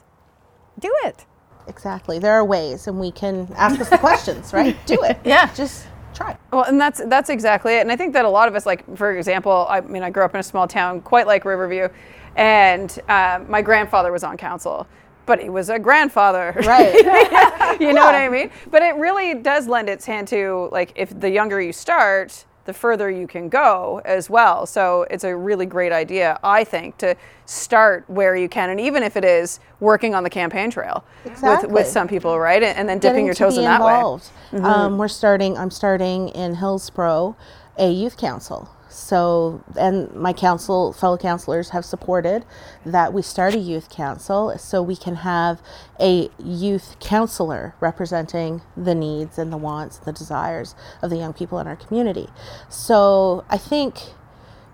do 0.79 0.93
it. 1.05 1.27
Exactly. 1.67 2.19
There 2.19 2.33
are 2.33 2.45
ways 2.45 2.87
and 2.87 2.99
we 2.99 3.11
can 3.11 3.49
ask 3.57 3.81
us 3.81 3.89
the 3.89 3.99
questions, 3.99 4.53
right? 4.53 4.77
Do 4.87 5.03
it. 5.03 5.19
Yeah. 5.25 5.53
Just 5.55 5.87
try. 6.15 6.37
Well, 6.53 6.65
and 6.65 6.81
that's 6.81 7.01
that's 7.07 7.31
exactly 7.31 7.75
it. 7.75 7.81
And 7.81 7.93
I 7.93 7.97
think 7.97 8.13
that 8.15 8.25
a 8.25 8.29
lot 8.29 8.49
of 8.49 8.55
us, 8.55 8.67
like 8.67 8.97
for 8.97 9.17
example, 9.17 9.67
I 9.69 9.81
mean, 9.81 10.03
I 10.03 10.11
grew 10.11 10.25
up 10.25 10.35
in 10.35 10.41
a 10.41 10.45
small 10.45 10.67
town, 10.67 11.01
quite 11.01 11.27
like 11.27 11.45
Riverview, 11.45 11.89
and 12.37 12.99
um, 13.09 13.51
my 13.51 13.63
grandfather 13.63 14.13
was 14.13 14.25
on 14.25 14.37
council 14.37 14.87
but 15.31 15.41
he 15.41 15.49
was 15.49 15.69
a 15.69 15.79
grandfather. 15.79 16.53
Right. 16.71 16.95
you 17.81 17.93
know 17.93 18.03
yeah. 18.03 18.05
what 18.05 18.15
I 18.15 18.29
mean? 18.29 18.51
But 18.71 18.83
it 18.83 18.95
really 18.97 19.35
does 19.35 19.67
lend 19.67 19.89
its 19.89 20.05
hand 20.05 20.27
to 20.29 20.69
like 20.73 20.93
if 20.97 21.19
the 21.19 21.31
younger 21.31 21.61
you 21.61 21.73
start, 21.73 22.45
the 22.65 22.73
further 22.73 23.09
you 23.11 23.27
can 23.27 23.49
go 23.49 24.01
as 24.05 24.29
well. 24.29 24.67
So 24.67 25.07
it's 25.11 25.25
a 25.25 25.35
really 25.35 25.67
great 25.67 25.93
idea, 25.93 26.39
I 26.43 26.65
think, 26.65 26.99
to 26.99 27.17
start 27.47 28.05
where 28.09 28.37
you 28.37 28.49
can, 28.49 28.71
and 28.71 28.81
even 28.81 29.03
if 29.03 29.17
it 29.17 29.25
is 29.25 29.61
working 29.81 30.15
on 30.15 30.23
the 30.23 30.31
campaign 30.31 30.71
trail 30.71 31.05
exactly. 31.25 31.69
with, 31.69 31.75
with 31.75 31.87
some 31.87 32.09
people, 32.09 32.39
right? 32.39 32.63
And, 32.63 32.77
and 32.79 32.89
then 32.89 32.99
dipping 32.99 33.15
Getting 33.15 33.27
your 33.27 33.35
toes 33.35 33.57
in 33.57 33.65
that 33.65 33.81
involved. 33.81 34.31
way. 34.53 34.59
Mm-hmm. 34.59 34.67
Um, 34.67 34.99
we're 34.99 35.09
starting. 35.09 35.57
I'm 35.57 35.71
starting 35.71 36.29
in 36.31 36.57
Hillsborough 36.57 37.37
a 37.79 37.91
youth 37.91 38.17
council 38.17 38.69
so, 38.91 39.63
and 39.79 40.13
my 40.15 40.33
council, 40.33 40.93
fellow 40.93 41.17
counselors 41.17 41.71
have 41.71 41.85
supported 41.85 42.45
that 42.85 43.13
we 43.13 43.23
start 43.23 43.55
a 43.55 43.59
youth 43.59 43.89
council 43.89 44.59
so 44.59 44.83
we 44.83 44.97
can 44.97 45.17
have 45.17 45.63
a 46.01 46.29
youth 46.43 46.97
counselor 46.99 47.75
representing 47.81 48.63
the 48.77 48.95
needs 48.95 49.39
and 49.39 49.53
the 49.53 49.57
wants, 49.57 49.99
and 49.99 50.07
the 50.07 50.13
desires 50.13 50.75
of 51.03 51.11
the 51.11 51.17
young 51.17 51.33
people 51.33 51.59
in 51.61 51.69
our 51.69 51.77
community. 51.77 52.29
So, 52.69 53.45
I 53.49 53.59
think 53.59 53.99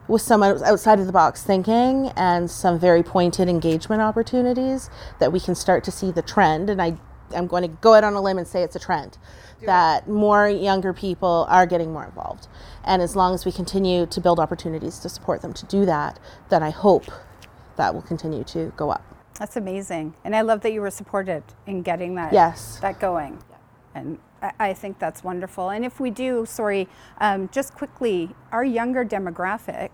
with 0.08 0.22
some 0.22 0.42
outside 0.42 0.98
of 0.98 1.06
the 1.06 1.12
box 1.12 1.42
thinking 1.42 2.12
and 2.16 2.50
some 2.50 2.78
very 2.78 3.02
pointed 3.02 3.48
engagement 3.48 4.00
opportunities 4.00 4.88
that 5.18 5.32
we 5.32 5.40
can 5.40 5.54
start 5.54 5.84
to 5.84 5.90
see 5.90 6.10
the 6.10 6.22
trend 6.22 6.70
and 6.70 6.80
I 6.80 6.96
I'm 7.34 7.48
going 7.48 7.62
to 7.62 7.68
go 7.68 7.94
out 7.94 8.04
on 8.04 8.14
a 8.14 8.20
limb 8.20 8.38
and 8.38 8.46
say 8.46 8.62
it's 8.62 8.76
a 8.76 8.78
trend 8.78 9.18
that 9.64 10.08
more 10.08 10.48
younger 10.48 10.92
people 10.92 11.46
are 11.48 11.66
getting 11.66 11.92
more 11.92 12.04
involved. 12.04 12.48
And 12.84 13.00
as 13.02 13.16
long 13.16 13.34
as 13.34 13.44
we 13.44 13.52
continue 13.52 14.06
to 14.06 14.20
build 14.20 14.38
opportunities 14.38 14.98
to 15.00 15.08
support 15.08 15.42
them 15.42 15.52
to 15.54 15.66
do 15.66 15.84
that, 15.86 16.18
then 16.50 16.62
I 16.62 16.70
hope 16.70 17.06
that 17.76 17.94
will 17.94 18.02
continue 18.02 18.44
to 18.44 18.72
go 18.76 18.90
up. 18.90 19.02
That's 19.38 19.56
amazing. 19.56 20.14
And 20.24 20.34
I 20.34 20.40
love 20.40 20.60
that 20.62 20.72
you 20.72 20.80
were 20.80 20.90
supported 20.90 21.42
in 21.66 21.82
getting 21.82 22.14
that, 22.14 22.32
yes. 22.32 22.78
that 22.80 23.00
going. 23.00 23.38
And 23.94 24.18
I 24.60 24.74
think 24.74 24.98
that's 24.98 25.24
wonderful. 25.24 25.70
And 25.70 25.84
if 25.84 26.00
we 26.00 26.10
do, 26.10 26.44
sorry, 26.46 26.88
um, 27.18 27.48
just 27.50 27.74
quickly, 27.74 28.34
our 28.52 28.64
younger 28.64 29.04
demographic, 29.04 29.90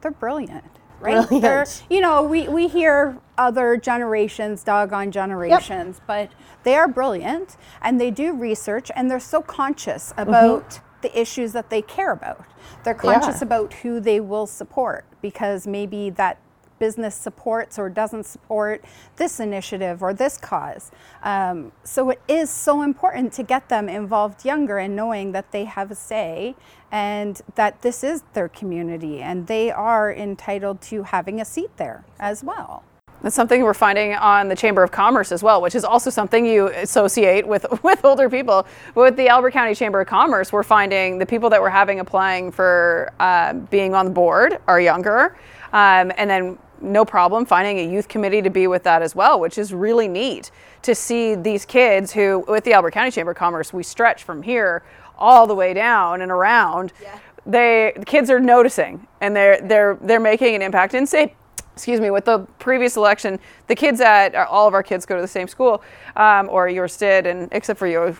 they're 0.00 0.10
brilliant 0.10 0.64
right? 1.00 1.26
Brilliant. 1.28 1.84
you 1.90 2.00
know, 2.00 2.22
we, 2.22 2.48
we 2.48 2.68
hear 2.68 3.18
other 3.38 3.76
generations, 3.76 4.62
doggone 4.62 5.10
generations, 5.10 5.96
yep. 5.96 6.06
but 6.06 6.30
they 6.62 6.74
are 6.74 6.88
brilliant 6.88 7.56
and 7.82 8.00
they 8.00 8.10
do 8.10 8.32
research 8.34 8.90
and 8.94 9.10
they're 9.10 9.20
so 9.20 9.42
conscious 9.42 10.10
mm-hmm. 10.10 10.28
about 10.28 10.70
mm-hmm. 10.70 10.84
the 11.02 11.20
issues 11.20 11.52
that 11.52 11.70
they 11.70 11.82
care 11.82 12.12
about. 12.12 12.44
They're 12.84 12.94
conscious 12.94 13.40
yeah. 13.40 13.44
about 13.44 13.72
who 13.74 14.00
they 14.00 14.20
will 14.20 14.46
support 14.46 15.04
because 15.20 15.66
maybe 15.66 16.10
that 16.10 16.38
business 16.78 17.14
supports 17.14 17.78
or 17.78 17.88
doesn't 17.88 18.24
support 18.24 18.84
this 19.16 19.40
initiative 19.40 20.02
or 20.02 20.12
this 20.12 20.36
cause. 20.36 20.90
Um, 21.22 21.72
so 21.84 22.10
it 22.10 22.20
is 22.28 22.50
so 22.50 22.82
important 22.82 23.32
to 23.34 23.42
get 23.42 23.68
them 23.68 23.88
involved 23.88 24.44
younger 24.44 24.78
and 24.78 24.94
knowing 24.94 25.32
that 25.32 25.52
they 25.52 25.64
have 25.64 25.90
a 25.90 25.94
say 25.94 26.54
and 26.96 27.42
that 27.56 27.82
this 27.82 28.02
is 28.02 28.22
their 28.32 28.48
community 28.48 29.20
and 29.20 29.48
they 29.48 29.70
are 29.70 30.10
entitled 30.10 30.80
to 30.80 31.02
having 31.02 31.42
a 31.42 31.44
seat 31.44 31.68
there 31.76 32.02
as 32.18 32.42
well. 32.42 32.82
That's 33.20 33.36
something 33.36 33.62
we're 33.62 33.74
finding 33.74 34.14
on 34.14 34.48
the 34.48 34.56
Chamber 34.56 34.82
of 34.82 34.90
Commerce 34.92 35.30
as 35.30 35.42
well, 35.42 35.60
which 35.60 35.74
is 35.74 35.84
also 35.84 36.08
something 36.08 36.46
you 36.46 36.68
associate 36.68 37.46
with, 37.46 37.66
with 37.82 38.02
older 38.02 38.30
people. 38.30 38.66
But 38.94 39.00
with 39.02 39.16
the 39.16 39.28
Albert 39.28 39.50
County 39.50 39.74
Chamber 39.74 40.00
of 40.00 40.06
Commerce, 40.06 40.54
we're 40.54 40.62
finding 40.62 41.18
the 41.18 41.26
people 41.26 41.50
that 41.50 41.60
we're 41.60 41.68
having 41.68 42.00
applying 42.00 42.50
for 42.50 43.12
uh, 43.20 43.52
being 43.52 43.94
on 43.94 44.06
the 44.06 44.12
board 44.12 44.58
are 44.66 44.80
younger. 44.80 45.36
Um, 45.74 46.10
and 46.16 46.30
then 46.30 46.58
no 46.80 47.04
problem 47.04 47.44
finding 47.44 47.78
a 47.78 47.92
youth 47.92 48.08
committee 48.08 48.40
to 48.40 48.50
be 48.50 48.66
with 48.66 48.84
that 48.84 49.02
as 49.02 49.14
well, 49.14 49.38
which 49.38 49.58
is 49.58 49.74
really 49.74 50.08
neat 50.08 50.50
to 50.82 50.94
see 50.94 51.34
these 51.34 51.64
kids 51.66 52.12
who, 52.12 52.44
with 52.48 52.64
the 52.64 52.72
Albert 52.72 52.92
County 52.92 53.10
Chamber 53.10 53.32
of 53.32 53.36
Commerce, 53.36 53.72
we 53.72 53.82
stretch 53.82 54.24
from 54.24 54.42
here 54.42 54.82
all 55.18 55.46
the 55.46 55.54
way 55.54 55.74
down 55.74 56.22
and 56.22 56.30
around. 56.30 56.92
Yeah. 57.02 57.18
They 57.44 57.92
the 57.96 58.04
kids 58.04 58.28
are 58.30 58.40
noticing 58.40 59.06
and 59.20 59.34
they're 59.34 59.60
they're 59.60 59.98
they're 60.00 60.20
making 60.20 60.54
an 60.54 60.62
impact. 60.62 60.94
And 60.94 61.08
say, 61.08 61.34
excuse 61.72 62.00
me, 62.00 62.10
with 62.10 62.24
the 62.24 62.40
previous 62.58 62.96
election, 62.96 63.38
the 63.66 63.74
kids 63.74 64.00
at 64.00 64.34
all 64.34 64.66
of 64.66 64.74
our 64.74 64.82
kids 64.82 65.06
go 65.06 65.14
to 65.14 65.22
the 65.22 65.28
same 65.28 65.46
school, 65.46 65.82
um, 66.16 66.48
or 66.50 66.68
yours 66.68 66.96
did, 66.96 67.26
and 67.26 67.48
except 67.52 67.78
for 67.78 67.86
you. 67.86 68.16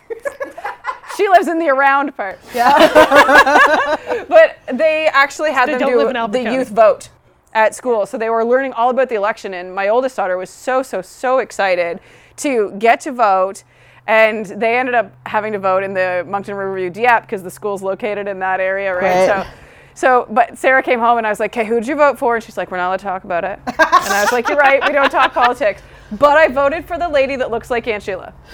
she 1.17 1.27
lives 1.27 1.47
in 1.47 1.59
the 1.59 1.67
around 1.67 2.15
part. 2.15 2.39
Yeah. 2.53 4.25
but 4.29 4.57
they 4.71 5.07
actually 5.07 5.51
had 5.51 5.67
they 5.67 5.77
them 5.77 5.89
do 5.89 6.31
the 6.31 6.53
youth 6.53 6.69
vote 6.69 7.09
at 7.53 7.73
school. 7.73 8.05
So 8.05 8.17
they 8.17 8.29
were 8.29 8.45
learning 8.45 8.73
all 8.73 8.89
about 8.89 9.09
the 9.09 9.15
election, 9.15 9.53
and 9.53 9.73
my 9.73 9.87
oldest 9.87 10.15
daughter 10.15 10.37
was 10.37 10.49
so, 10.49 10.83
so, 10.83 11.01
so 11.01 11.39
excited 11.39 11.99
to 12.37 12.71
get 12.77 13.01
to 13.01 13.11
vote. 13.11 13.63
And 14.07 14.45
they 14.45 14.77
ended 14.77 14.95
up 14.95 15.11
having 15.25 15.51
to 15.53 15.59
vote 15.59 15.83
in 15.83 15.93
the 15.93 16.25
Moncton 16.27 16.55
Riverview 16.55 16.89
Dieppe 16.89 17.21
because 17.21 17.43
the 17.43 17.51
school's 17.51 17.83
located 17.83 18.27
in 18.27 18.39
that 18.39 18.59
area, 18.61 18.95
right? 18.95 19.27
Right. 19.27 19.45
So, 19.45 19.45
so, 19.93 20.27
but 20.29 20.57
Sarah 20.57 20.81
came 20.81 20.99
home 20.99 21.17
and 21.17 21.27
I 21.27 21.29
was 21.29 21.39
like, 21.39 21.51
"Okay, 21.57 21.67
who'd 21.67 21.85
you 21.87 21.95
vote 21.95 22.17
for?" 22.17 22.35
And 22.35 22.43
she's 22.43 22.55
like, 22.55 22.71
"We're 22.71 22.77
not 22.77 22.87
allowed 22.87 22.97
to 22.99 23.03
talk 23.03 23.23
about 23.25 23.43
it." 23.43 23.59
and 23.65 23.75
I 23.79 24.21
was 24.21 24.31
like, 24.31 24.47
"You're 24.47 24.57
right. 24.57 24.81
We 24.85 24.93
don't 24.93 25.09
talk 25.09 25.33
politics." 25.33 25.81
But 26.11 26.37
I 26.37 26.47
voted 26.47 26.85
for 26.85 26.97
the 26.97 27.09
lady 27.09 27.35
that 27.35 27.51
looks 27.51 27.69
like 27.69 27.87
Aunt 27.87 28.01
Sheila. 28.03 28.33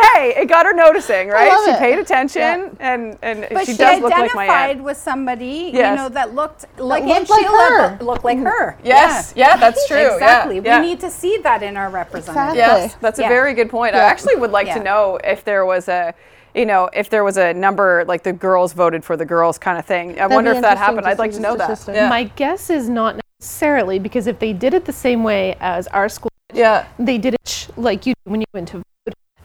but 0.00 0.08
hey, 0.14 0.34
it 0.36 0.48
got 0.48 0.66
her 0.66 0.72
noticing, 0.72 1.28
right? 1.28 1.52
She 1.64 1.70
it. 1.72 1.78
paid 1.78 1.98
attention, 1.98 2.76
and 2.80 3.18
and 3.22 3.46
But 3.50 3.66
she, 3.66 3.72
she, 3.72 3.78
does 3.78 4.00
look 4.00 4.10
like 4.10 4.34
my 4.34 4.44
identified 4.44 4.82
with 4.82 4.96
somebody, 4.96 5.70
Yes. 5.72 5.90
you 5.90 6.02
know, 6.02 6.08
that 6.10 6.34
looked 6.34 6.64
like 6.78 7.04
looked 7.04 7.16
Aunt 7.16 7.30
like 7.30 7.46
her. 7.46 7.96
but 7.96 8.06
looked 8.06 8.24
like 8.24 8.38
her. 8.38 8.72
Mm-hmm. 8.72 8.86
Yes, 8.86 9.32
yeah, 9.36 9.56
that's 9.56 9.86
true. 9.86 10.14
Exactly. 10.14 10.60
yeah. 10.60 10.80
We 10.80 10.86
need 10.88 11.00
to 11.00 11.10
see 11.10 11.38
that 11.38 11.62
in 11.62 11.76
our 11.76 11.90
representatives. 11.90 12.56
Exactly. 12.56 12.58
Yes, 12.58 12.96
that's 13.00 13.18
a 13.18 13.22
very 13.22 13.54
good 13.54 13.70
point. 13.70 13.94
I 13.94 13.98
actually 14.00 14.36
would 14.36 14.50
like 14.50 14.72
to 14.74 14.82
know 14.82 15.18
if 15.24 15.44
there 15.44 15.64
was 15.64 15.88
a, 15.88 16.14
you 16.54 16.66
know, 16.66 16.88
if 16.92 17.10
there 17.10 17.24
was 17.24 17.36
a 17.36 17.52
number 17.52 18.04
like 18.06 18.22
the 18.22 18.32
girls 18.32 18.72
voted 18.72 19.04
for 19.04 19.16
the 19.16 19.24
girls 19.24 19.58
kind 19.58 19.78
of 19.78 19.86
thing. 19.86 20.20
I 20.20 20.26
wonder 20.26 20.52
if 20.52 20.62
that 20.62 20.78
happened. 20.78 21.06
I'd 21.06 21.18
like 21.18 21.32
to 21.32 21.40
know 21.40 21.56
that. 21.56 21.84
Yeah. 21.88 22.08
My 22.08 22.24
guess 22.24 22.70
is 22.70 22.88
not 22.88 23.20
necessarily 23.40 23.98
because 23.98 24.26
if 24.26 24.38
they 24.38 24.52
did 24.52 24.74
it 24.74 24.84
the 24.84 24.92
same 24.92 25.22
way 25.22 25.56
as 25.60 25.86
our 25.88 26.08
school, 26.08 26.30
yeah. 26.52 26.86
they 26.98 27.18
did 27.18 27.34
it 27.34 27.68
like 27.76 28.06
you 28.06 28.14
do 28.24 28.30
when 28.30 28.40
you 28.40 28.46
went 28.52 28.68
to 28.68 28.78
vote, 28.78 28.84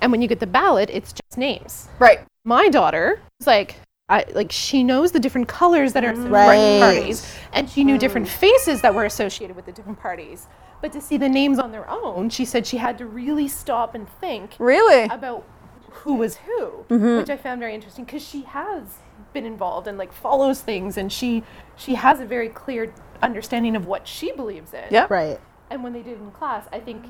and 0.02 0.12
when 0.12 0.22
you 0.22 0.28
get 0.28 0.40
the 0.40 0.48
ballot, 0.48 0.90
it's 0.92 1.14
just 1.14 1.38
names. 1.38 1.88
Right. 2.00 2.20
My 2.44 2.70
daughter 2.70 3.20
was 3.40 3.48
like, 3.48 3.76
I, 4.10 4.26
like 4.34 4.52
she 4.52 4.84
knows 4.84 5.12
the 5.14 5.20
different 5.20 5.48
colors 5.48 5.94
that 5.94 6.04
are 6.04 6.12
associated 6.12 6.32
Right. 6.32 6.58
with 6.58 6.82
parties, 6.82 7.38
and 7.54 7.70
she 7.70 7.84
knew 7.84 7.98
different 7.98 8.28
faces 8.28 8.82
that 8.82 8.94
were 8.94 9.06
associated 9.06 9.56
with 9.56 9.66
the 9.66 9.72
different 9.72 10.00
parties. 10.00 10.48
But 10.82 10.92
to 10.92 11.00
see 11.02 11.16
the 11.18 11.30
names 11.30 11.58
on 11.58 11.72
their 11.72 11.90
own, 11.90 12.30
she 12.30 12.44
said 12.44 12.68
she 12.68 12.78
had 12.78 12.98
to 12.98 13.06
really 13.06 13.48
stop 13.48 13.96
and 13.96 14.08
think 14.20 14.56
Really? 14.60 15.04
about 15.06 15.46
who 15.90 16.16
was 16.16 16.36
who, 16.38 16.86
mm-hmm. 16.90 17.18
which 17.20 17.30
I 17.30 17.38
found 17.38 17.60
very 17.62 17.74
interesting 17.74 18.04
because 18.04 18.28
she 18.28 18.42
has 18.42 18.98
been 19.32 19.46
involved 19.46 19.88
and 19.88 19.98
like 19.98 20.12
follows 20.12 20.60
things, 20.62 20.98
and 20.98 21.12
she 21.12 21.44
she 21.78 21.96
has 21.96 22.20
a 22.20 22.26
very 22.26 22.50
clear 22.50 22.94
understanding 23.22 23.76
of 23.78 23.88
what 23.88 24.06
she 24.06 24.34
believes 24.34 24.74
in. 24.74 24.84
Yeah. 24.92 25.08
Right. 25.10 25.40
And 25.70 25.82
when 25.82 25.94
they 25.94 26.02
did 26.04 26.18
it 26.18 26.20
in 26.20 26.32
class, 26.32 26.68
I 26.74 26.80
think 26.82 27.06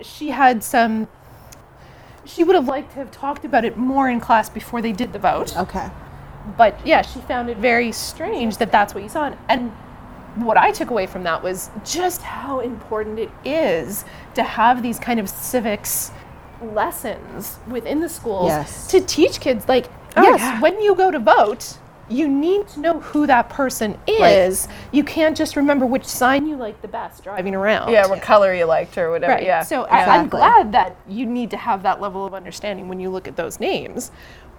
she 0.00 0.30
had 0.30 0.64
some. 0.64 1.06
She 2.26 2.42
would 2.44 2.54
have 2.56 2.66
liked 2.68 2.90
to 2.92 2.96
have 2.98 3.10
talked 3.10 3.44
about 3.44 3.64
it 3.64 3.76
more 3.76 4.08
in 4.08 4.20
class 4.20 4.48
before 4.48 4.80
they 4.82 4.92
did 4.92 5.12
the 5.12 5.18
vote. 5.18 5.56
Okay. 5.56 5.90
But 6.56 6.78
yeah, 6.86 7.02
she 7.02 7.20
found 7.20 7.48
it 7.50 7.56
very 7.58 7.92
strange 7.92 8.56
that 8.58 8.70
that's 8.72 8.94
what 8.94 9.02
you 9.02 9.08
saw. 9.08 9.34
And, 9.48 9.72
what 10.36 10.56
I 10.56 10.72
took 10.72 10.90
away 10.90 11.06
from 11.06 11.22
that 11.22 11.44
was 11.44 11.70
just 11.84 12.20
how 12.22 12.58
important 12.58 13.20
it 13.20 13.30
is 13.44 14.04
to 14.34 14.42
have 14.42 14.82
these 14.82 14.98
kind 14.98 15.20
of 15.20 15.28
civics 15.28 16.10
lessons 16.60 17.58
within 17.68 18.00
the 18.00 18.08
schools 18.08 18.48
Yes. 18.48 18.88
to 18.88 19.00
teach 19.00 19.38
kids 19.40 19.68
like 19.68 19.86
Oh, 20.16 20.22
yes 20.22 20.40
yeah. 20.40 20.60
when 20.60 20.80
you 20.80 20.94
go 20.96 21.10
to 21.12 21.18
vote 21.20 21.78
you 22.08 22.28
need 22.28 22.68
to 22.68 22.80
know 22.80 23.00
who 23.00 23.26
that 23.26 23.48
person 23.48 23.98
is 24.06 24.68
you 24.92 25.02
can't 25.02 25.36
just 25.36 25.56
remember 25.56 25.86
which 25.86 26.04
sign 26.04 26.46
you 26.46 26.56
like 26.56 26.80
the 26.82 26.88
best 26.88 27.24
driving 27.24 27.54
around 27.54 27.90
Yeah, 27.90 28.06
what 28.06 28.22
color 28.22 28.54
you 28.54 28.64
liked 28.64 28.98
or 28.98 29.10
whatever. 29.10 29.32
Right. 29.32 29.44
Yeah. 29.44 29.62
So 29.62 29.86
yeah. 29.86 30.10
I, 30.10 30.16
I'm 30.18 30.28
glad 30.28 30.72
that 30.72 30.96
you 31.08 31.26
need 31.26 31.50
to 31.50 31.56
have 31.56 31.82
that 31.82 32.00
level 32.00 32.24
of 32.26 32.34
understanding 32.34 32.88
when 32.88 33.00
you 33.00 33.10
look 33.10 33.26
at 33.28 33.36
those 33.36 33.60
names. 33.60 34.10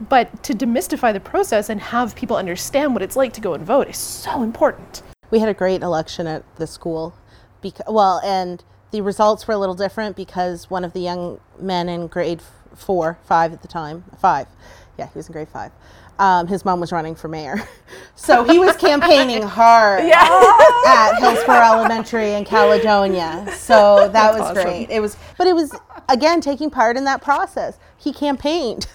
But 0.10 0.44
to 0.44 0.54
demystify 0.54 1.14
the 1.14 1.20
process 1.20 1.70
and 1.70 1.80
have 1.80 2.16
people 2.16 2.36
understand 2.36 2.94
what 2.94 3.02
it's 3.02 3.16
like 3.16 3.32
to 3.34 3.42
go 3.42 3.54
and 3.54 3.66
vote 3.66 3.88
is 3.88 3.98
so 3.98 4.44
important. 4.44 5.04
We 5.32 5.40
had 5.40 5.50
a 5.50 5.54
great 5.54 5.82
election 5.82 6.28
at 6.28 6.44
the 6.58 6.68
school. 6.68 7.16
Bec- 7.62 7.90
well, 7.90 8.20
and 8.24 8.64
the 8.92 9.02
results 9.02 9.48
were 9.48 9.54
a 9.54 9.58
little 9.58 9.76
different 9.76 10.16
because 10.16 10.70
one 10.70 10.84
of 10.84 10.94
the 10.94 11.00
young 11.00 11.40
men 11.60 11.90
in 11.90 12.08
grade 12.08 12.42
four, 12.76 13.18
five 13.26 13.54
at 13.54 13.62
the 13.62 13.68
time, 13.68 14.04
five, 14.20 14.48
yeah, 14.98 15.08
he 15.08 15.18
was 15.18 15.28
in 15.28 15.34
grade 15.34 15.50
five. 15.50 15.72
Um, 16.18 16.48
his 16.48 16.64
mom 16.64 16.80
was 16.80 16.92
running 16.92 17.14
for 17.14 17.28
mayor, 17.28 17.68
so 18.16 18.44
he 18.46 18.58
was 18.58 18.76
campaigning 18.78 19.42
hard 19.58 20.02
at 20.06 21.20
Hillsborough 21.20 21.80
Elementary 21.80 22.34
in 22.34 22.46
Caledonia. 22.46 23.46
So 23.54 24.10
that 24.10 24.38
was 24.38 24.54
great. 24.54 24.90
It 24.90 25.02
was, 25.02 25.18
but 25.38 25.48
it 25.48 25.54
was 25.54 25.78
again 26.08 26.40
taking 26.40 26.70
part 26.70 26.96
in 26.96 27.04
that 27.04 27.22
process. 27.22 27.78
He 27.98 28.14
campaigned. 28.14 28.88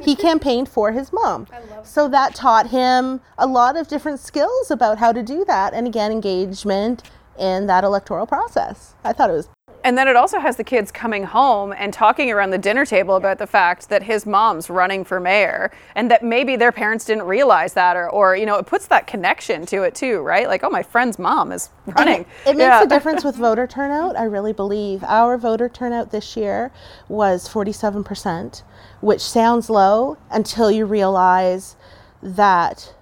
He 0.00 0.14
campaigned 0.14 0.68
for 0.68 0.92
his 0.92 1.12
mom. 1.12 1.48
So 1.82 2.08
that 2.08 2.36
taught 2.36 2.68
him 2.68 3.20
a 3.36 3.48
lot 3.48 3.76
of 3.76 3.88
different 3.88 4.20
skills 4.20 4.70
about 4.70 4.98
how 4.98 5.10
to 5.10 5.22
do 5.24 5.44
that, 5.46 5.74
and 5.74 5.86
again, 5.88 6.12
engagement 6.12 7.02
in 7.36 7.66
that 7.66 7.82
electoral 7.82 8.26
process. 8.26 8.94
I 9.02 9.12
thought 9.12 9.30
it 9.30 9.34
was 9.34 9.48
And 9.84 9.96
then 9.96 10.08
it 10.08 10.16
also 10.16 10.38
has 10.40 10.56
the 10.56 10.64
kids 10.64 10.90
coming 10.90 11.24
home 11.24 11.72
and 11.76 11.92
talking 11.92 12.30
around 12.30 12.50
the 12.50 12.58
dinner 12.58 12.84
table 12.84 13.16
about 13.16 13.38
the 13.38 13.46
fact 13.46 13.88
that 13.88 14.02
his 14.02 14.26
mom's 14.26 14.68
running 14.68 15.04
for 15.04 15.20
mayor 15.20 15.70
and 15.94 16.10
that 16.10 16.22
maybe 16.24 16.56
their 16.56 16.72
parents 16.72 17.04
didn't 17.04 17.24
realize 17.24 17.74
that 17.74 17.96
or, 17.96 18.10
or 18.10 18.36
you 18.36 18.44
know, 18.44 18.56
it 18.56 18.66
puts 18.66 18.86
that 18.88 19.06
connection 19.06 19.64
to 19.66 19.82
it 19.84 19.94
too, 19.94 20.20
right? 20.20 20.46
Like, 20.48 20.64
oh, 20.64 20.70
my 20.70 20.82
friend's 20.82 21.18
mom 21.18 21.52
is 21.52 21.70
running. 21.86 22.22
It 22.44 22.56
makes 22.56 22.58
Yeah. 22.58 22.82
a 22.82 22.86
difference 22.86 23.24
with 23.24 23.36
voter 23.46 23.66
turnout, 23.66 24.16
I 24.16 24.24
really 24.24 24.52
believe. 24.52 25.04
Our 25.04 25.38
voter 25.38 25.68
turnout 25.68 26.10
this 26.10 26.36
year 26.36 26.70
was 27.08 27.48
47%, 27.48 28.62
which 29.00 29.20
sounds 29.22 29.70
low 29.70 30.18
until 30.30 30.70
you 30.70 30.86
realize 30.86 31.76
that 32.22 32.94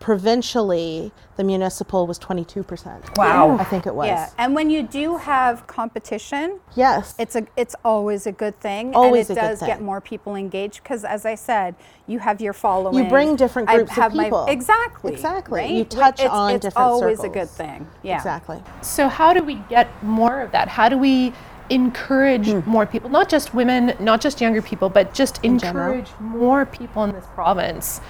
provincially 0.00 1.12
the 1.36 1.44
municipal 1.44 2.06
was 2.06 2.18
22%. 2.18 3.16
Wow. 3.16 3.56
I 3.58 3.64
think 3.64 3.86
it 3.86 3.94
was. 3.94 4.06
Yeah, 4.06 4.30
and 4.38 4.54
when 4.54 4.70
you 4.70 4.82
do 4.82 5.16
have 5.16 5.66
competition, 5.66 6.60
Yes. 6.74 7.14
it's 7.18 7.36
a 7.36 7.46
it's 7.56 7.74
always 7.84 8.26
a 8.26 8.32
good 8.32 8.58
thing. 8.60 8.94
Always 8.94 9.30
and 9.30 9.38
a 9.38 9.40
it 9.40 9.44
good 9.44 9.58
does 9.58 9.60
get 9.60 9.82
more 9.82 10.00
people 10.00 10.34
engaged 10.34 10.82
because, 10.82 11.04
as 11.04 11.26
I 11.26 11.34
said, 11.34 11.74
you 12.06 12.18
have 12.18 12.40
your 12.40 12.52
following. 12.52 13.04
You 13.04 13.10
bring 13.10 13.36
different 13.36 13.68
I 13.68 13.76
groups 13.76 13.90
of 13.92 13.96
have 13.96 14.14
my- 14.14 14.24
people. 14.24 14.46
exactly. 14.46 15.12
Exactly. 15.12 15.60
right? 15.60 15.70
You 15.70 15.84
Wh- 15.84 15.88
touch 15.88 16.20
it's, 16.20 16.30
on 16.30 16.54
it's 16.54 16.62
different 16.64 16.88
always 16.88 17.20
a 17.20 17.28
good 17.28 17.50
thing. 17.50 17.86
Yeah. 18.02 18.16
Exactly. 18.16 18.62
So, 18.82 19.08
how 19.08 19.32
do 19.32 19.42
we 19.42 19.56
get 19.68 19.88
more 20.02 20.40
of 20.40 20.52
that? 20.52 20.68
How 20.68 20.88
do 20.88 20.98
we 20.98 21.32
encourage 21.70 22.48
hmm. 22.48 22.68
more 22.68 22.86
people, 22.86 23.10
not 23.10 23.28
just 23.28 23.54
women, 23.54 23.94
not 23.98 24.20
just 24.20 24.40
younger 24.40 24.62
people, 24.62 24.88
but 24.88 25.12
just 25.12 25.42
general. 25.42 25.56
encourage 25.64 26.10
more 26.20 26.64
people 26.64 27.04
in 27.04 27.12
this 27.12 27.26
province 27.34 28.00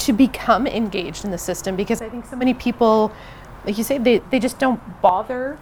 to 0.00 0.12
become 0.12 0.66
engaged 0.66 1.24
in 1.24 1.30
the 1.30 1.38
system? 1.38 1.76
Because 1.76 2.02
I 2.02 2.08
think 2.08 2.26
so 2.26 2.36
many 2.36 2.54
people, 2.54 3.12
like 3.64 3.78
you 3.78 3.84
say, 3.84 3.98
they, 3.98 4.18
they 4.30 4.38
just 4.38 4.58
don't 4.58 4.80
bother 5.00 5.58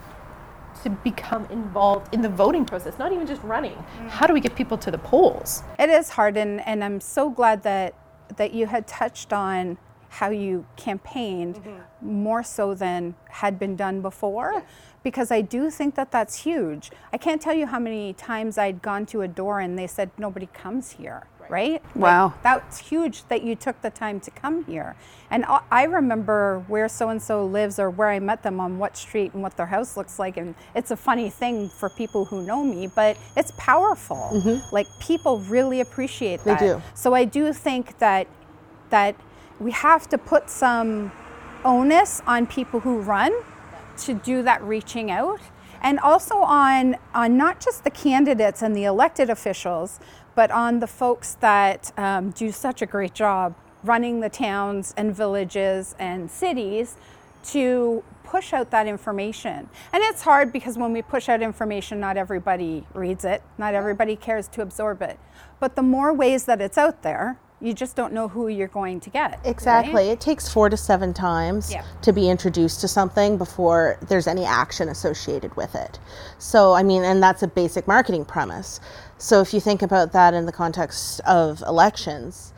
to 0.83 0.91
become 0.91 1.45
involved 1.47 2.13
in 2.15 2.23
the 2.23 2.29
voting 2.29 2.65
process, 2.65 2.99
not 2.99 3.13
even 3.13 3.27
just 3.27 3.43
running. 3.43 3.73
Mm. 3.73 4.09
How 4.09 4.27
do 4.27 4.33
we 4.33 4.41
get 4.41 4.55
people 4.55 4.79
to 4.79 4.91
the 4.91 4.99
polls? 4.99 5.63
It 5.79 5.91
is 5.91 6.11
hard, 6.11 6.37
and, 6.37 6.61
and 6.67 6.85
I'm 6.85 7.01
so 7.01 7.31
glad 7.31 7.63
that 7.65 7.95
that 8.37 8.53
you 8.53 8.67
had 8.67 8.87
touched 8.87 9.33
on 9.33 9.79
how 10.11 10.31
you 10.31 10.67
campaigned 10.77 11.57
mm-hmm. 11.57 12.23
more 12.23 12.43
so 12.43 12.75
than 12.75 13.15
had 13.29 13.59
been 13.59 13.77
done 13.77 14.01
before, 14.01 14.63
because 15.03 15.31
I 15.31 15.41
do 15.41 15.71
think 15.71 15.95
that 15.95 16.11
that's 16.11 16.43
huge. 16.43 16.91
I 17.13 17.19
can't 17.19 17.41
tell 17.41 17.55
you 17.55 17.67
how 17.67 17.79
many 17.79 18.13
times 18.13 18.59
I'd 18.59 18.83
gone 18.83 19.07
to 19.07 19.23
a 19.23 19.29
door 19.29 19.61
and 19.61 19.79
they 19.79 19.87
said 19.87 20.11
nobody 20.19 20.47
comes 20.53 20.93
here. 20.93 21.27
Right? 21.49 21.83
Like, 21.95 22.03
Wow. 22.03 22.35
that's 22.43 22.79
huge 22.79 23.25
that 23.29 23.43
you 23.43 23.55
took 23.57 23.81
the 23.83 23.91
time 23.91 24.21
to 24.21 24.31
come 24.31 24.65
here. 24.65 24.97
And 25.31 25.45
I- 25.47 25.61
I 25.71 25.83
remember 25.85 26.63
where 26.69 26.89
so 26.89 27.09
and 27.09 27.23
so 27.23 27.45
lives 27.45 27.79
or 27.79 27.91
where 27.91 28.09
I 28.11 28.19
met 28.19 28.43
them 28.43 28.61
on 28.61 28.79
what 28.79 28.97
street 28.97 29.33
and 29.35 29.43
what 29.43 29.57
their 29.57 29.67
house 29.67 29.97
looks 29.97 30.19
like. 30.19 30.37
And 30.37 30.55
it's 30.75 30.91
a 30.91 30.97
funny 30.97 31.31
thing 31.31 31.69
for 31.69 31.89
people 31.89 32.27
who 32.27 32.43
know 32.43 32.63
me, 32.65 32.87
but 32.87 33.17
it's 33.37 33.53
powerful. 33.57 34.43
Like 34.73 34.87
people 35.01 35.39
really 35.41 35.81
appreciate 35.81 36.41
Mm-hmm. 36.41 36.49
They 36.51 36.57
do. 36.75 36.83
So 36.95 37.15
I 37.15 37.25
do 37.25 37.53
think 37.53 37.99
that 37.99 38.27
that 38.91 39.15
we 39.61 39.71
have 39.73 40.09
to 40.09 40.17
put 40.19 40.49
some 40.49 41.13
onus 41.65 42.23
on 42.27 42.47
people 42.47 42.81
who 42.81 43.01
run 43.01 43.33
to 43.99 44.15
do 44.15 44.43
that 44.43 44.63
reaching 44.63 45.11
out 45.11 45.41
and 45.83 45.99
also 46.01 46.37
on 46.39 46.97
on 47.15 47.37
not 47.37 47.61
just 47.61 47.85
the 47.85 47.91
candidates 47.91 48.63
and 48.63 48.75
the 48.77 48.85
elected 48.85 49.29
officials 49.29 49.99
but 50.39 50.53
on 50.53 50.79
the 50.79 50.87
folks 50.87 51.35
that 51.41 51.91
um, 51.99 52.31
do 52.31 52.53
such 52.53 52.81
a 52.81 52.87
great 52.87 53.13
job 53.13 53.57
running 53.83 54.21
the 54.21 54.29
towns 54.29 54.95
and 54.97 55.13
villages 55.13 55.97
and 55.99 56.31
cities 56.31 56.97
to 57.43 58.05
push 58.23 58.53
out 58.53 58.71
that 58.71 58.87
information. 58.87 59.69
And 59.93 60.01
it's 60.05 60.23
hard 60.23 60.53
because 60.53 60.79
when 60.79 60.93
we 60.93 61.03
push 61.03 61.29
out 61.29 61.43
information, 61.43 61.99
not 61.99 62.17
everybody 62.17 62.87
reads 62.95 63.25
it, 63.25 63.43
not 63.59 63.75
everybody 63.75 64.15
cares 64.15 64.47
to 64.51 64.63
absorb 64.63 65.03
it. 65.03 65.19
But 65.59 65.75
the 65.75 65.83
more 65.83 66.13
ways 66.13 66.45
that 66.45 66.61
it's 66.61 66.79
out 66.79 67.03
there, 67.03 67.37
you 67.61 67.73
just 67.75 67.97
don't 67.97 68.13
know 68.13 68.29
who 68.29 68.47
you're 68.49 68.69
going 68.69 69.01
to 69.01 69.11
get. 69.11 69.31
right? 69.33 69.41
Exactly. 69.47 70.11
It 70.11 70.21
takes 70.21 70.49
four 70.49 70.69
to 70.69 70.77
seven 70.77 71.13
times 71.13 71.73
Yeah. 71.73 71.83
to 72.03 72.13
be 72.13 72.31
introduced 72.31 72.81
to 72.83 72.89
something 72.89 73.37
before 73.37 73.99
there's 74.09 74.27
any 74.29 74.45
action 74.45 74.89
associated 74.89 75.57
with 75.57 75.75
it. 75.75 75.99
So, 76.39 76.75
I 76.75 76.83
mean, 76.83 77.03
and 77.03 77.23
that's 77.23 77.43
a 77.43 77.49
basic 77.49 77.89
marketing 77.89 78.25
premise. 78.27 78.79
So, 79.19 79.41
if 79.41 79.53
you 79.53 79.61
think 79.61 79.83
about 79.83 80.13
that 80.13 80.35
in 80.35 80.47
the 80.47 80.53
context 80.53 81.21
of 81.27 81.61
elections, 81.63 82.53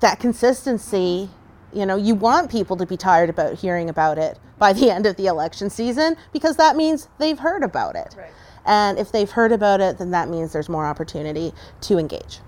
that 0.00 0.18
consistency, 0.18 1.28
you 1.72 1.84
know, 1.84 1.96
you 1.96 2.14
want 2.14 2.50
people 2.50 2.76
to 2.78 2.86
be 2.86 2.96
tired 2.96 3.28
about 3.28 3.54
hearing 3.58 3.90
about 3.90 4.16
it 4.16 4.38
by 4.58 4.72
the 4.72 4.90
end 4.94 5.04
of 5.06 5.16
the 5.16 5.26
election 5.26 5.68
season 5.68 6.16
because 6.32 6.56
that 6.56 6.74
means 6.76 7.08
they've 7.18 7.38
heard 7.38 7.62
about 7.62 7.96
it. 7.96 8.16
And 8.64 8.98
if 8.98 9.10
they've 9.12 9.30
heard 9.30 9.52
about 9.52 9.80
it, 9.80 9.98
then 9.98 10.10
that 10.12 10.28
means 10.28 10.52
there's 10.52 10.68
more 10.68 10.86
opportunity 10.86 11.52
to 11.82 11.98
engage. 11.98 12.40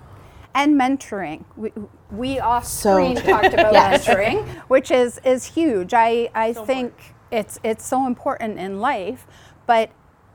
And 0.55 0.79
mentoring. 0.81 1.45
We, 1.57 1.73
we 2.11 2.41
off 2.41 2.67
screen 2.67 3.17
true. 3.17 3.25
talked 3.33 3.55
about 3.55 3.73
Yes. 3.73 4.07
mentoring, 4.07 4.47
which 4.69 4.91
is 4.91 5.21
is 5.25 5.47
huge. 5.47 5.95
I 5.95 6.31
I 6.35 6.53
think 6.53 6.93
it's 7.31 7.59
it's 7.65 7.87
so 7.87 8.07
important 8.07 8.59
in 8.59 8.81
life, 8.81 9.27
but 9.67 9.91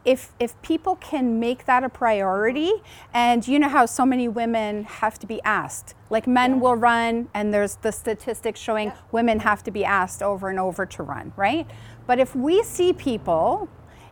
if 0.06 0.32
if 0.40 0.60
people 0.62 0.96
can 0.96 1.40
make 1.40 1.66
that 1.66 1.84
a 1.84 1.90
priority, 1.90 2.72
and 3.14 3.48
you 3.48 3.60
know 3.60 3.70
how 3.70 3.86
so 3.86 4.06
many 4.06 4.28
women 4.28 4.86
have 4.86 5.20
to 5.20 5.28
be 5.28 5.42
asked, 5.44 5.96
like 6.10 6.28
men 6.28 6.60
will 6.60 6.76
run, 6.76 7.28
and 7.34 7.54
there's 7.54 7.76
the 7.78 7.92
statistics 7.92 8.60
showing 8.60 8.92
women 9.12 9.40
have 9.40 9.64
to 9.64 9.72
be 9.72 9.84
asked 9.84 10.24
over 10.24 10.50
and 10.50 10.60
over 10.60 10.86
to 10.86 11.04
run, 11.04 11.34
right? 11.36 11.68
But 12.08 12.20
if 12.20 12.36
we 12.36 12.64
see 12.64 12.94
people 12.94 13.68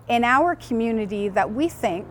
in 0.09 0.23
our 0.23 0.55
community 0.55 1.29
that 1.29 1.51
we 1.51 1.67
think 1.69 2.05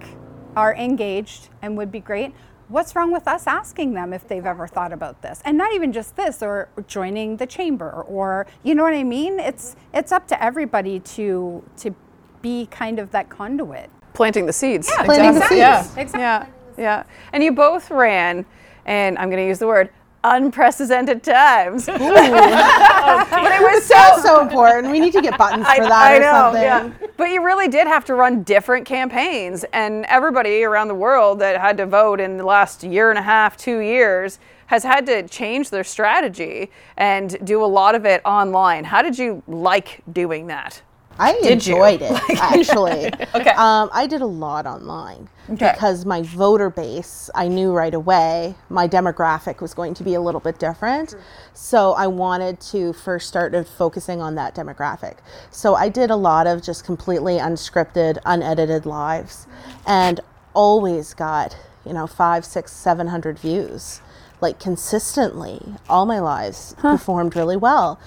are 0.57 0.75
engaged 0.77 1.49
and 1.63 1.77
would 1.77 1.91
be 1.93 2.01
great. 2.01 2.33
What's 2.69 2.97
wrong 2.97 3.13
with 3.13 3.29
us 3.29 3.47
asking 3.47 3.93
them 3.95 4.13
if 4.13 4.27
they've 4.27 4.45
ever 4.47 4.67
thought 4.67 4.93
about 4.93 5.21
this? 5.23 5.41
And 5.45 5.59
not 5.59 5.73
even 5.75 5.93
just 5.93 6.17
this, 6.17 6.43
or 6.43 6.69
joining 6.87 7.37
the 7.37 7.47
chamber, 7.47 7.91
or 7.91 8.47
you 8.63 8.75
know 8.75 8.83
what 8.83 8.95
I 8.95 9.03
mean? 9.05 9.39
It's 9.39 9.77
it's 9.93 10.13
up 10.13 10.27
to 10.29 10.43
everybody 10.43 11.01
to 11.01 11.63
to 11.79 11.95
be 12.43 12.67
kind 12.67 12.99
of 12.99 13.11
that 13.13 13.29
conduit. 13.29 13.91
planting 14.15 14.47
the 14.47 14.53
seeds. 14.53 14.91
Yeah, 14.91 15.05
Planting 15.05 15.35
the 15.35 15.47
seeds. 15.49 15.59
Yeah, 15.59 15.81
Exactly. 15.97 16.21
yeah, 16.21 16.47
yeah. 16.79 17.03
And 17.33 17.43
you 17.43 17.53
both 17.53 17.91
ran, 17.91 18.45
and 18.87 19.19
I'm 19.19 19.29
going 19.31 19.43
to 19.43 19.47
use 19.49 19.59
the 19.59 19.67
word 19.67 19.91
unprecedented 20.25 21.23
times. 21.23 21.87
but 21.87 22.01
it 22.01 23.63
was 23.63 23.85
so. 23.85 24.21
So 24.25 24.41
important. 24.41 24.91
We 24.91 25.01
need 25.01 25.13
to 25.13 25.21
get 25.23 25.37
buttons 25.39 25.67
for 25.67 25.83
that 25.83 25.93
I 25.93 26.17
or 26.17 26.21
know, 26.21 26.33
something. 26.33 26.63
yeah. 26.63 27.09
But 27.17 27.25
you 27.31 27.45
really 27.45 27.69
did 27.69 27.87
have 27.87 28.05
to 28.07 28.15
run 28.15 28.43
different 28.43 28.87
campaigns, 28.87 29.65
and 29.73 30.05
everybody 30.07 30.65
around 30.65 30.89
the 30.89 30.95
world 30.95 31.39
that 31.41 31.61
had 31.61 31.77
to 31.77 31.87
vote 31.87 32.21
in 32.21 32.39
the 32.39 32.45
last 32.45 32.83
year 32.83 33.11
and 33.11 33.19
a 33.19 33.23
half, 33.23 33.57
two 33.57 33.79
years, 33.81 34.39
has 34.67 34.83
had 34.83 35.05
to 35.07 35.29
change 35.29 35.71
their 35.71 35.85
strategy 35.85 36.71
and 36.97 37.37
do 37.45 37.63
a 37.63 37.67
lot 37.67 37.95
of 37.95 38.07
it 38.07 38.23
online. 38.25 38.85
How 38.85 39.03
did 39.03 39.19
you 39.19 39.43
like 39.47 40.03
doing 40.11 40.47
that? 40.47 40.81
I 41.19 41.33
Did 41.43 41.67
you? 41.67 41.75
enjoyed 41.75 42.03
it 42.03 42.21
actually. 42.41 43.11
Okay. 43.35 43.51
Um, 43.51 43.91
I 43.93 44.07
did 44.07 44.23
a 44.23 44.27
lot 44.27 44.65
online 44.67 45.29
Okay. 45.51 45.73
because 45.73 46.07
my 46.07 46.23
voter 46.23 46.71
base, 46.71 47.29
I 47.35 47.49
knew 47.49 47.73
right 47.73 47.93
away 47.93 48.55
my 48.69 48.87
demographic 48.89 49.61
was 49.61 49.75
going 49.75 49.93
to 49.95 50.05
be 50.05 50.15
a 50.15 50.21
little 50.21 50.41
bit 50.41 50.59
different. 50.59 51.15
So 51.53 51.93
I 51.93 52.07
wanted 52.07 52.61
to 52.73 52.93
first 52.93 53.27
start 53.29 53.55
focusing 53.67 54.23
on 54.23 54.37
that 54.37 54.55
demographic. 54.55 55.17
So 55.51 55.75
I 55.75 55.89
did 55.89 56.11
a 56.11 56.17
lot 56.17 56.47
of 56.47 56.63
just 56.63 56.85
completely 56.85 57.39
unscripted, 57.39 58.19
unedited 58.25 58.87
lives, 58.87 59.47
and 59.87 60.21
always 60.55 61.13
got 61.15 61.57
you 61.85 61.93
know 61.93 62.07
five, 62.07 62.45
six, 62.45 62.73
seven 62.73 63.09
hundred 63.09 63.39
views, 63.39 64.01
like 64.41 64.59
consistently. 64.61 65.61
All 65.89 66.07
my 66.07 66.21
lives 66.21 66.75
performed 66.79 67.35
really 67.37 67.57
well, 67.57 67.99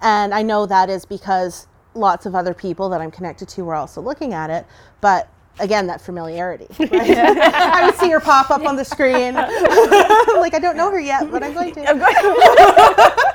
and 0.00 0.32
I 0.32 0.42
know 0.42 0.64
that 0.66 0.88
is 0.88 1.04
because 1.04 1.66
lots 1.96 2.26
of 2.26 2.34
other 2.34 2.54
people 2.54 2.88
that 2.90 3.00
I'm 3.00 3.10
connected 3.10 3.48
to 3.48 3.64
were 3.64 3.74
also 3.74 4.00
looking 4.00 4.34
at 4.34 4.50
it, 4.50 4.66
but 5.00 5.28
again, 5.58 5.86
that 5.86 6.00
familiarity. 6.00 6.66
right? 6.78 6.92
I 6.92 7.86
would 7.86 7.94
see 7.96 8.10
her 8.10 8.20
pop 8.20 8.50
up 8.50 8.64
on 8.64 8.76
the 8.76 8.84
screen. 8.84 9.34
like, 9.34 10.54
I 10.54 10.58
don't 10.60 10.76
know 10.76 10.90
her 10.90 11.00
yet, 11.00 11.30
but 11.30 11.42
I'm 11.42 11.54
going 11.54 11.74
to. 11.74 11.80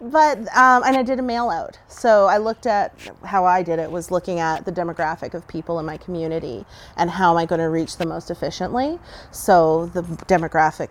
but, 0.00 0.38
um, 0.56 0.82
and 0.84 0.96
I 0.96 1.02
did 1.02 1.18
a 1.18 1.22
mail 1.22 1.50
out. 1.50 1.78
So 1.88 2.26
I 2.26 2.38
looked 2.38 2.66
at 2.66 2.94
how 3.24 3.44
I 3.44 3.62
did 3.62 3.78
it, 3.78 3.90
was 3.90 4.10
looking 4.10 4.40
at 4.40 4.64
the 4.64 4.72
demographic 4.72 5.34
of 5.34 5.46
people 5.48 5.78
in 5.78 5.86
my 5.86 5.96
community 5.96 6.64
and 6.96 7.10
how 7.10 7.32
am 7.32 7.38
I 7.38 7.46
going 7.46 7.60
to 7.60 7.68
reach 7.68 7.96
them 7.96 8.08
most 8.08 8.30
efficiently. 8.30 8.98
So 9.30 9.86
the 9.86 10.02
demographic 10.02 10.88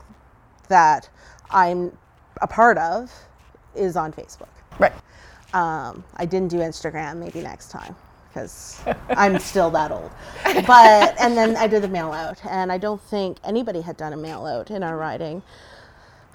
that 0.67 1.09
I'm 1.51 1.97
a 2.41 2.47
part 2.47 2.77
of 2.77 3.11
is 3.75 3.95
on 3.95 4.11
Facebook. 4.11 4.47
Um, 5.55 6.03
I 6.15 6.25
didn't 6.25 6.49
do 6.49 6.57
Instagram. 6.57 7.17
Maybe 7.17 7.41
next 7.41 7.71
time 7.71 7.95
because 8.35 8.81
I'm 9.09 9.39
still 9.39 9.71
that 9.71 9.91
old. 9.91 10.11
But 10.67 11.19
and 11.19 11.37
then 11.37 11.55
I 11.55 11.67
did 11.67 11.81
the 11.81 11.87
mail 11.87 12.11
out, 12.11 12.45
and 12.45 12.71
I 12.71 12.77
don't 12.77 13.01
think 13.01 13.37
anybody 13.43 13.81
had 13.81 13.97
done 13.97 14.13
a 14.13 14.17
mail 14.17 14.45
out 14.45 14.69
in 14.69 14.83
our 14.83 14.97
riding 14.97 15.41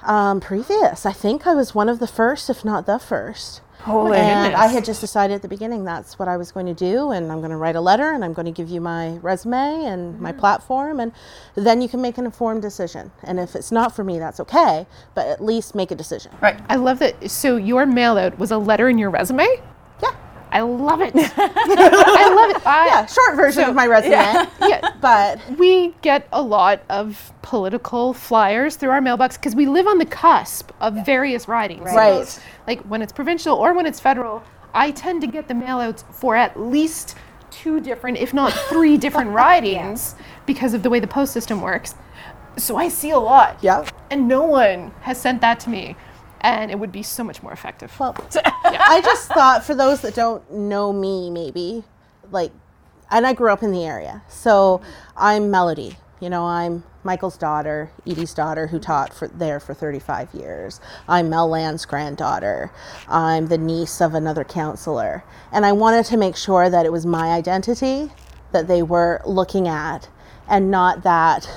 um, 0.02 0.40
previous. 0.40 1.04
I 1.04 1.12
think 1.12 1.46
I 1.46 1.54
was 1.54 1.74
one 1.74 1.88
of 1.88 1.98
the 1.98 2.06
first, 2.06 2.48
if 2.48 2.64
not 2.64 2.87
the 2.87 2.98
first. 2.98 3.61
Holy 3.82 4.18
and 4.18 4.54
I 4.54 4.66
had 4.66 4.84
just 4.84 5.00
decided 5.00 5.34
at 5.34 5.42
the 5.42 5.48
beginning 5.48 5.84
that's 5.84 6.18
what 6.18 6.28
I 6.28 6.36
was 6.36 6.52
going 6.52 6.66
to 6.66 6.74
do, 6.74 7.12
and 7.12 7.32
I'm 7.32 7.38
going 7.38 7.50
to 7.50 7.56
write 7.56 7.76
a 7.76 7.80
letter, 7.80 8.12
and 8.12 8.24
I'm 8.24 8.32
going 8.34 8.46
to 8.46 8.52
give 8.52 8.68
you 8.68 8.80
my 8.80 9.16
resume 9.18 9.84
and 9.84 10.20
my 10.20 10.30
mm-hmm. 10.30 10.40
platform, 10.40 11.00
and 11.00 11.12
then 11.54 11.80
you 11.80 11.88
can 11.88 12.02
make 12.02 12.18
an 12.18 12.26
informed 12.26 12.62
decision. 12.62 13.10
And 13.22 13.40
if 13.40 13.56
it's 13.56 13.72
not 13.72 13.96
for 13.96 14.04
me, 14.04 14.18
that's 14.18 14.38
okay, 14.40 14.86
but 15.14 15.26
at 15.26 15.42
least 15.42 15.74
make 15.74 15.90
a 15.90 15.94
decision. 15.94 16.32
Right. 16.40 16.60
I 16.68 16.76
love 16.76 16.98
that. 16.98 17.30
So 17.30 17.56
your 17.56 17.86
mail 17.86 18.18
out 18.18 18.38
was 18.38 18.50
a 18.50 18.58
letter 18.58 18.88
in 18.88 18.98
your 18.98 19.10
resume? 19.10 19.46
Yeah. 20.02 20.14
I 20.52 20.60
love 20.62 21.00
it. 21.00 21.12
I 21.16 22.34
love 22.34 22.50
it. 22.56 22.66
I, 22.66 22.86
Yeah, 22.86 23.06
short 23.06 23.36
version 23.36 23.64
of 23.64 23.74
my 23.74 23.86
resume. 23.86 24.12
yeah. 24.12 24.90
But 25.00 25.38
We 25.58 25.94
get 26.02 26.26
a 26.32 26.42
lot 26.42 26.82
of 26.88 27.32
political 27.42 28.12
flyers 28.12 28.76
through 28.76 28.90
our 28.90 29.00
mailbox 29.00 29.36
because 29.36 29.54
we 29.54 29.66
live 29.66 29.86
on 29.86 29.98
the 29.98 30.06
cusp 30.06 30.70
of 30.80 31.04
various 31.06 31.48
ridings. 31.48 31.90
So 31.90 31.96
Right. 31.96 32.10
those- 32.10 32.40
Like 32.66 32.80
when 32.82 33.02
it's 33.02 33.12
provincial 33.12 33.56
or 33.56 33.72
when 33.74 33.86
it's 33.86 34.00
federal, 34.00 34.42
I 34.74 34.90
tend 34.92 35.20
to 35.22 35.26
get 35.26 35.48
the 35.48 35.54
mailouts 35.54 36.04
for 36.12 36.36
at 36.36 36.58
least 36.60 37.16
two 37.50 37.80
different, 37.80 38.18
if 38.18 38.32
not 38.32 38.52
three 38.52 38.96
different 39.04 39.30
ridings 39.30 40.14
because 40.46 40.74
of 40.74 40.82
the 40.82 40.90
way 40.90 41.00
the 41.00 41.06
post 41.06 41.32
system 41.32 41.60
works. 41.60 41.94
So 42.56 42.76
I 42.76 42.88
see 42.88 43.10
a 43.10 43.18
lot. 43.18 43.58
yeah. 43.62 43.84
And 44.10 44.26
no 44.28 44.42
one 44.42 44.90
has 45.02 45.18
sent 45.20 45.40
that 45.40 45.60
to 45.60 45.70
me. 45.70 45.96
And 46.40 46.70
it 46.70 46.79
would 46.79 46.92
be 46.92 47.03
so 47.03 47.22
much 47.22 47.42
more 47.42 47.53
effective. 47.53 47.98
Well, 47.98 48.16
I 48.64 49.00
just 49.05 49.29
thought 49.29 49.64
for 49.64 49.74
those 49.74 50.00
that 50.03 50.14
don't 50.14 50.50
know 50.50 50.92
me, 50.92 51.31
maybe, 51.31 51.85
like, 52.31 52.53
and 53.11 53.26
I 53.26 53.33
grew 53.33 53.50
up 53.53 53.62
in 53.62 53.72
the 53.72 53.85
area. 53.85 54.22
So 54.29 54.81
I'm 55.16 55.50
Melody. 55.50 55.96
You 56.20 56.29
know, 56.29 56.44
I'm 56.44 56.85
Michael's 57.03 57.38
daughter, 57.38 57.90
Edie's 58.07 58.35
daughter, 58.35 58.66
who 58.66 58.79
taught 58.79 59.12
for 59.14 59.29
there 59.29 59.59
for 59.59 59.72
35 59.72 60.35
years. 60.35 60.81
I'm 61.09 61.31
Mel 61.31 61.48
Land's 61.48 61.87
granddaughter. 61.87 62.70
I'm 63.09 63.48
the 63.48 63.57
niece 63.57 64.03
of 64.03 64.14
another 64.14 64.44
counselor. 64.44 65.24
And 65.50 65.64
I 65.64 65.72
wanted 65.72 66.05
to 66.07 66.18
make 66.18 66.37
sure 66.37 66.68
that 66.68 66.85
it 66.85 66.92
was 66.92 67.07
my 67.07 67.31
identity 67.31 68.11
that 68.53 68.68
they 68.68 68.83
were 68.83 69.22
looking 69.24 69.66
at 69.66 70.09
and 70.48 70.70
not 70.70 71.05
that 71.05 71.48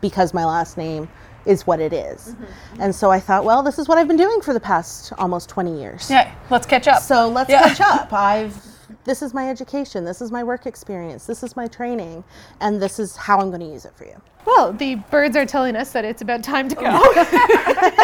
because 0.00 0.34
my 0.34 0.44
last 0.44 0.76
name 0.76 1.08
is 1.46 1.66
what 1.66 1.80
it 1.80 1.92
is. 1.92 2.28
Mm-hmm. 2.28 2.80
And 2.82 2.94
so 2.94 3.10
I 3.10 3.20
thought, 3.20 3.44
well, 3.44 3.62
this 3.62 3.78
is 3.78 3.88
what 3.88 3.98
I've 3.98 4.08
been 4.08 4.16
doing 4.16 4.40
for 4.40 4.52
the 4.52 4.60
past 4.60 5.12
almost 5.18 5.48
20 5.48 5.78
years. 5.78 6.10
Yeah, 6.10 6.34
let's 6.50 6.66
catch 6.66 6.88
up. 6.88 7.02
So 7.02 7.28
let's 7.28 7.50
Yeah. 7.50 7.68
catch 7.68 7.80
up. 7.80 8.12
I've 8.12 8.56
this 9.04 9.22
is 9.22 9.34
my 9.34 9.48
education, 9.50 10.04
this 10.04 10.22
is 10.22 10.30
my 10.30 10.42
work 10.42 10.66
experience, 10.66 11.26
this 11.26 11.42
is 11.42 11.56
my 11.56 11.66
training, 11.66 12.24
and 12.60 12.80
this 12.80 12.98
is 12.98 13.16
how 13.16 13.38
I'm 13.38 13.48
going 13.48 13.60
to 13.60 13.66
use 13.66 13.84
it 13.84 13.92
for 13.96 14.04
you. 14.04 14.20
Well, 14.46 14.72
the 14.72 14.96
birds 15.10 15.36
are 15.36 15.46
telling 15.46 15.76
us 15.76 15.92
that 15.92 16.04
it's 16.04 16.22
about 16.22 16.42
time 16.42 16.68
to 16.68 16.74
go. 16.74 16.82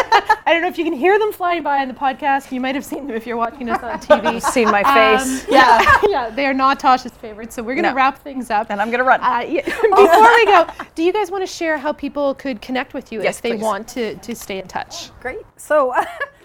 I 0.51 0.53
don't 0.55 0.63
know 0.63 0.67
if 0.67 0.77
you 0.77 0.83
can 0.83 0.91
hear 0.91 1.17
them 1.17 1.31
flying 1.31 1.63
by 1.63 1.77
on 1.81 1.87
the 1.87 1.93
podcast. 1.93 2.51
You 2.51 2.59
might 2.59 2.75
have 2.75 2.83
seen 2.83 3.07
them 3.07 3.15
if 3.15 3.25
you're 3.25 3.37
watching 3.37 3.69
us 3.69 3.81
on 3.81 3.97
TV. 4.01 4.41
Seen 4.51 4.69
my 4.69 4.83
face. 4.83 5.45
yeah, 5.49 5.81
yeah, 6.09 6.29
they 6.29 6.45
are 6.45 6.53
not 6.53 6.77
Tasha's 6.77 7.13
favorites. 7.13 7.55
So 7.55 7.63
we're 7.63 7.73
going 7.75 7.85
to 7.85 7.91
No. 7.91 7.95
wrap 7.95 8.21
things 8.21 8.49
up. 8.49 8.69
and 8.69 8.81
I'm 8.81 8.89
going 8.89 8.99
to 8.99 9.05
run. 9.05 9.21
Uh, 9.21 9.45
yeah, 9.47 9.61
before 9.65 10.35
we 10.35 10.45
go, 10.45 10.67
do 10.93 11.03
you 11.03 11.13
guys 11.13 11.31
want 11.31 11.41
to 11.41 11.47
share 11.47 11.77
how 11.77 11.93
people 11.93 12.35
could 12.35 12.61
connect 12.61 12.93
with 12.93 13.13
you 13.13 13.23
Yes, 13.23 13.37
if 13.37 13.43
they 13.43 13.51
please. 13.51 13.61
want 13.61 13.87
to, 13.89 14.15
to 14.17 14.35
stay 14.35 14.59
in 14.59 14.67
touch? 14.67 15.17
Great. 15.21 15.39
So, 15.55 15.93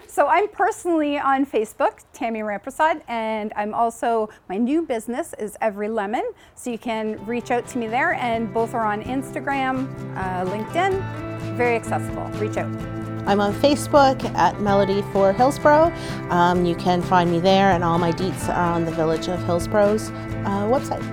so 0.07 0.27
I'm 0.27 0.47
personally 0.47 1.19
on 1.19 1.45
Facebook, 1.45 2.05
Tammy 2.13 2.39
Rampersaud, 2.39 3.01
and 3.09 3.51
I'm 3.57 3.73
also 3.73 4.29
my 4.47 4.55
new 4.55 4.83
business 4.83 5.35
is 5.37 5.57
Every 5.59 5.89
Lemon. 5.89 6.23
So 6.55 6.69
you 6.69 6.77
can 6.77 7.25
reach 7.25 7.51
out 7.51 7.67
to 7.67 7.77
me 7.77 7.87
there, 7.87 8.13
and 8.13 8.53
both 8.53 8.73
are 8.73 8.85
on 8.85 9.03
Instagram, 9.03 9.89
uh, 10.15 10.45
LinkedIn. 10.49 11.57
Very 11.57 11.75
accessible. 11.75 12.23
Reach 12.39 12.55
out. 12.55 12.71
I'm 13.27 13.41
on 13.41 13.53
Facebook 13.53 14.23
at 14.35 14.59
Melody 14.61 15.03
for 15.11 15.33
Hillsborough. 15.33 15.93
Um, 16.29 16.65
you 16.65 16.75
can 16.75 17.01
find 17.01 17.29
me 17.29 17.39
there, 17.39 17.71
and 17.71 17.83
all 17.83 17.99
my 17.99 18.11
deets 18.13 18.47
are 18.47 18.73
on 18.73 18.85
the 18.85 18.91
Village 18.91 19.27
of 19.27 19.43
Hillsborough's 19.43 20.09
uh, 20.09 20.65
website. 20.65 21.03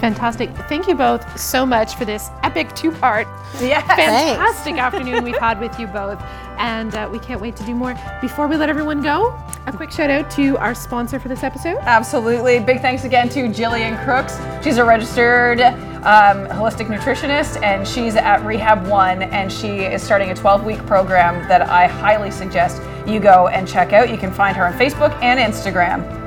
Fantastic. 0.00 0.50
Thank 0.68 0.86
you 0.86 0.94
both 0.94 1.40
so 1.40 1.66
much 1.66 1.96
for 1.96 2.04
this 2.04 2.28
epic 2.42 2.74
two 2.76 2.92
part, 2.92 3.26
yeah. 3.60 3.80
fantastic 3.96 4.76
afternoon 4.76 5.24
we've 5.24 5.38
had 5.38 5.58
with 5.58 5.78
you 5.80 5.86
both. 5.86 6.22
And 6.58 6.94
uh, 6.94 7.08
we 7.10 7.18
can't 7.18 7.40
wait 7.40 7.56
to 7.56 7.64
do 7.64 7.74
more. 7.74 7.94
Before 8.20 8.46
we 8.46 8.56
let 8.56 8.68
everyone 8.68 9.02
go, 9.02 9.36
a 9.66 9.72
quick 9.72 9.90
shout 9.90 10.10
out 10.10 10.30
to 10.32 10.56
our 10.58 10.74
sponsor 10.74 11.18
for 11.18 11.28
this 11.28 11.42
episode. 11.42 11.78
Absolutely. 11.80 12.60
Big 12.60 12.80
thanks 12.80 13.04
again 13.04 13.28
to 13.30 13.48
Jillian 13.48 14.02
Crooks. 14.04 14.38
She's 14.62 14.76
a 14.76 14.84
registered 14.84 15.60
um, 16.06 16.46
holistic 16.46 16.86
nutritionist 16.86 17.60
and 17.64 17.86
she's 17.86 18.14
at 18.14 18.44
Rehab 18.46 18.86
One 18.86 19.24
and 19.24 19.52
she 19.52 19.80
is 19.80 20.04
starting 20.04 20.30
a 20.30 20.34
12 20.36 20.64
week 20.64 20.78
program 20.86 21.46
that 21.48 21.62
I 21.62 21.88
highly 21.88 22.30
suggest 22.30 22.80
you 23.08 23.18
go 23.18 23.48
and 23.48 23.66
check 23.66 23.92
out. 23.92 24.08
You 24.08 24.16
can 24.16 24.32
find 24.32 24.56
her 24.56 24.64
on 24.64 24.72
Facebook 24.74 25.12
and 25.20 25.40
Instagram. 25.40 26.25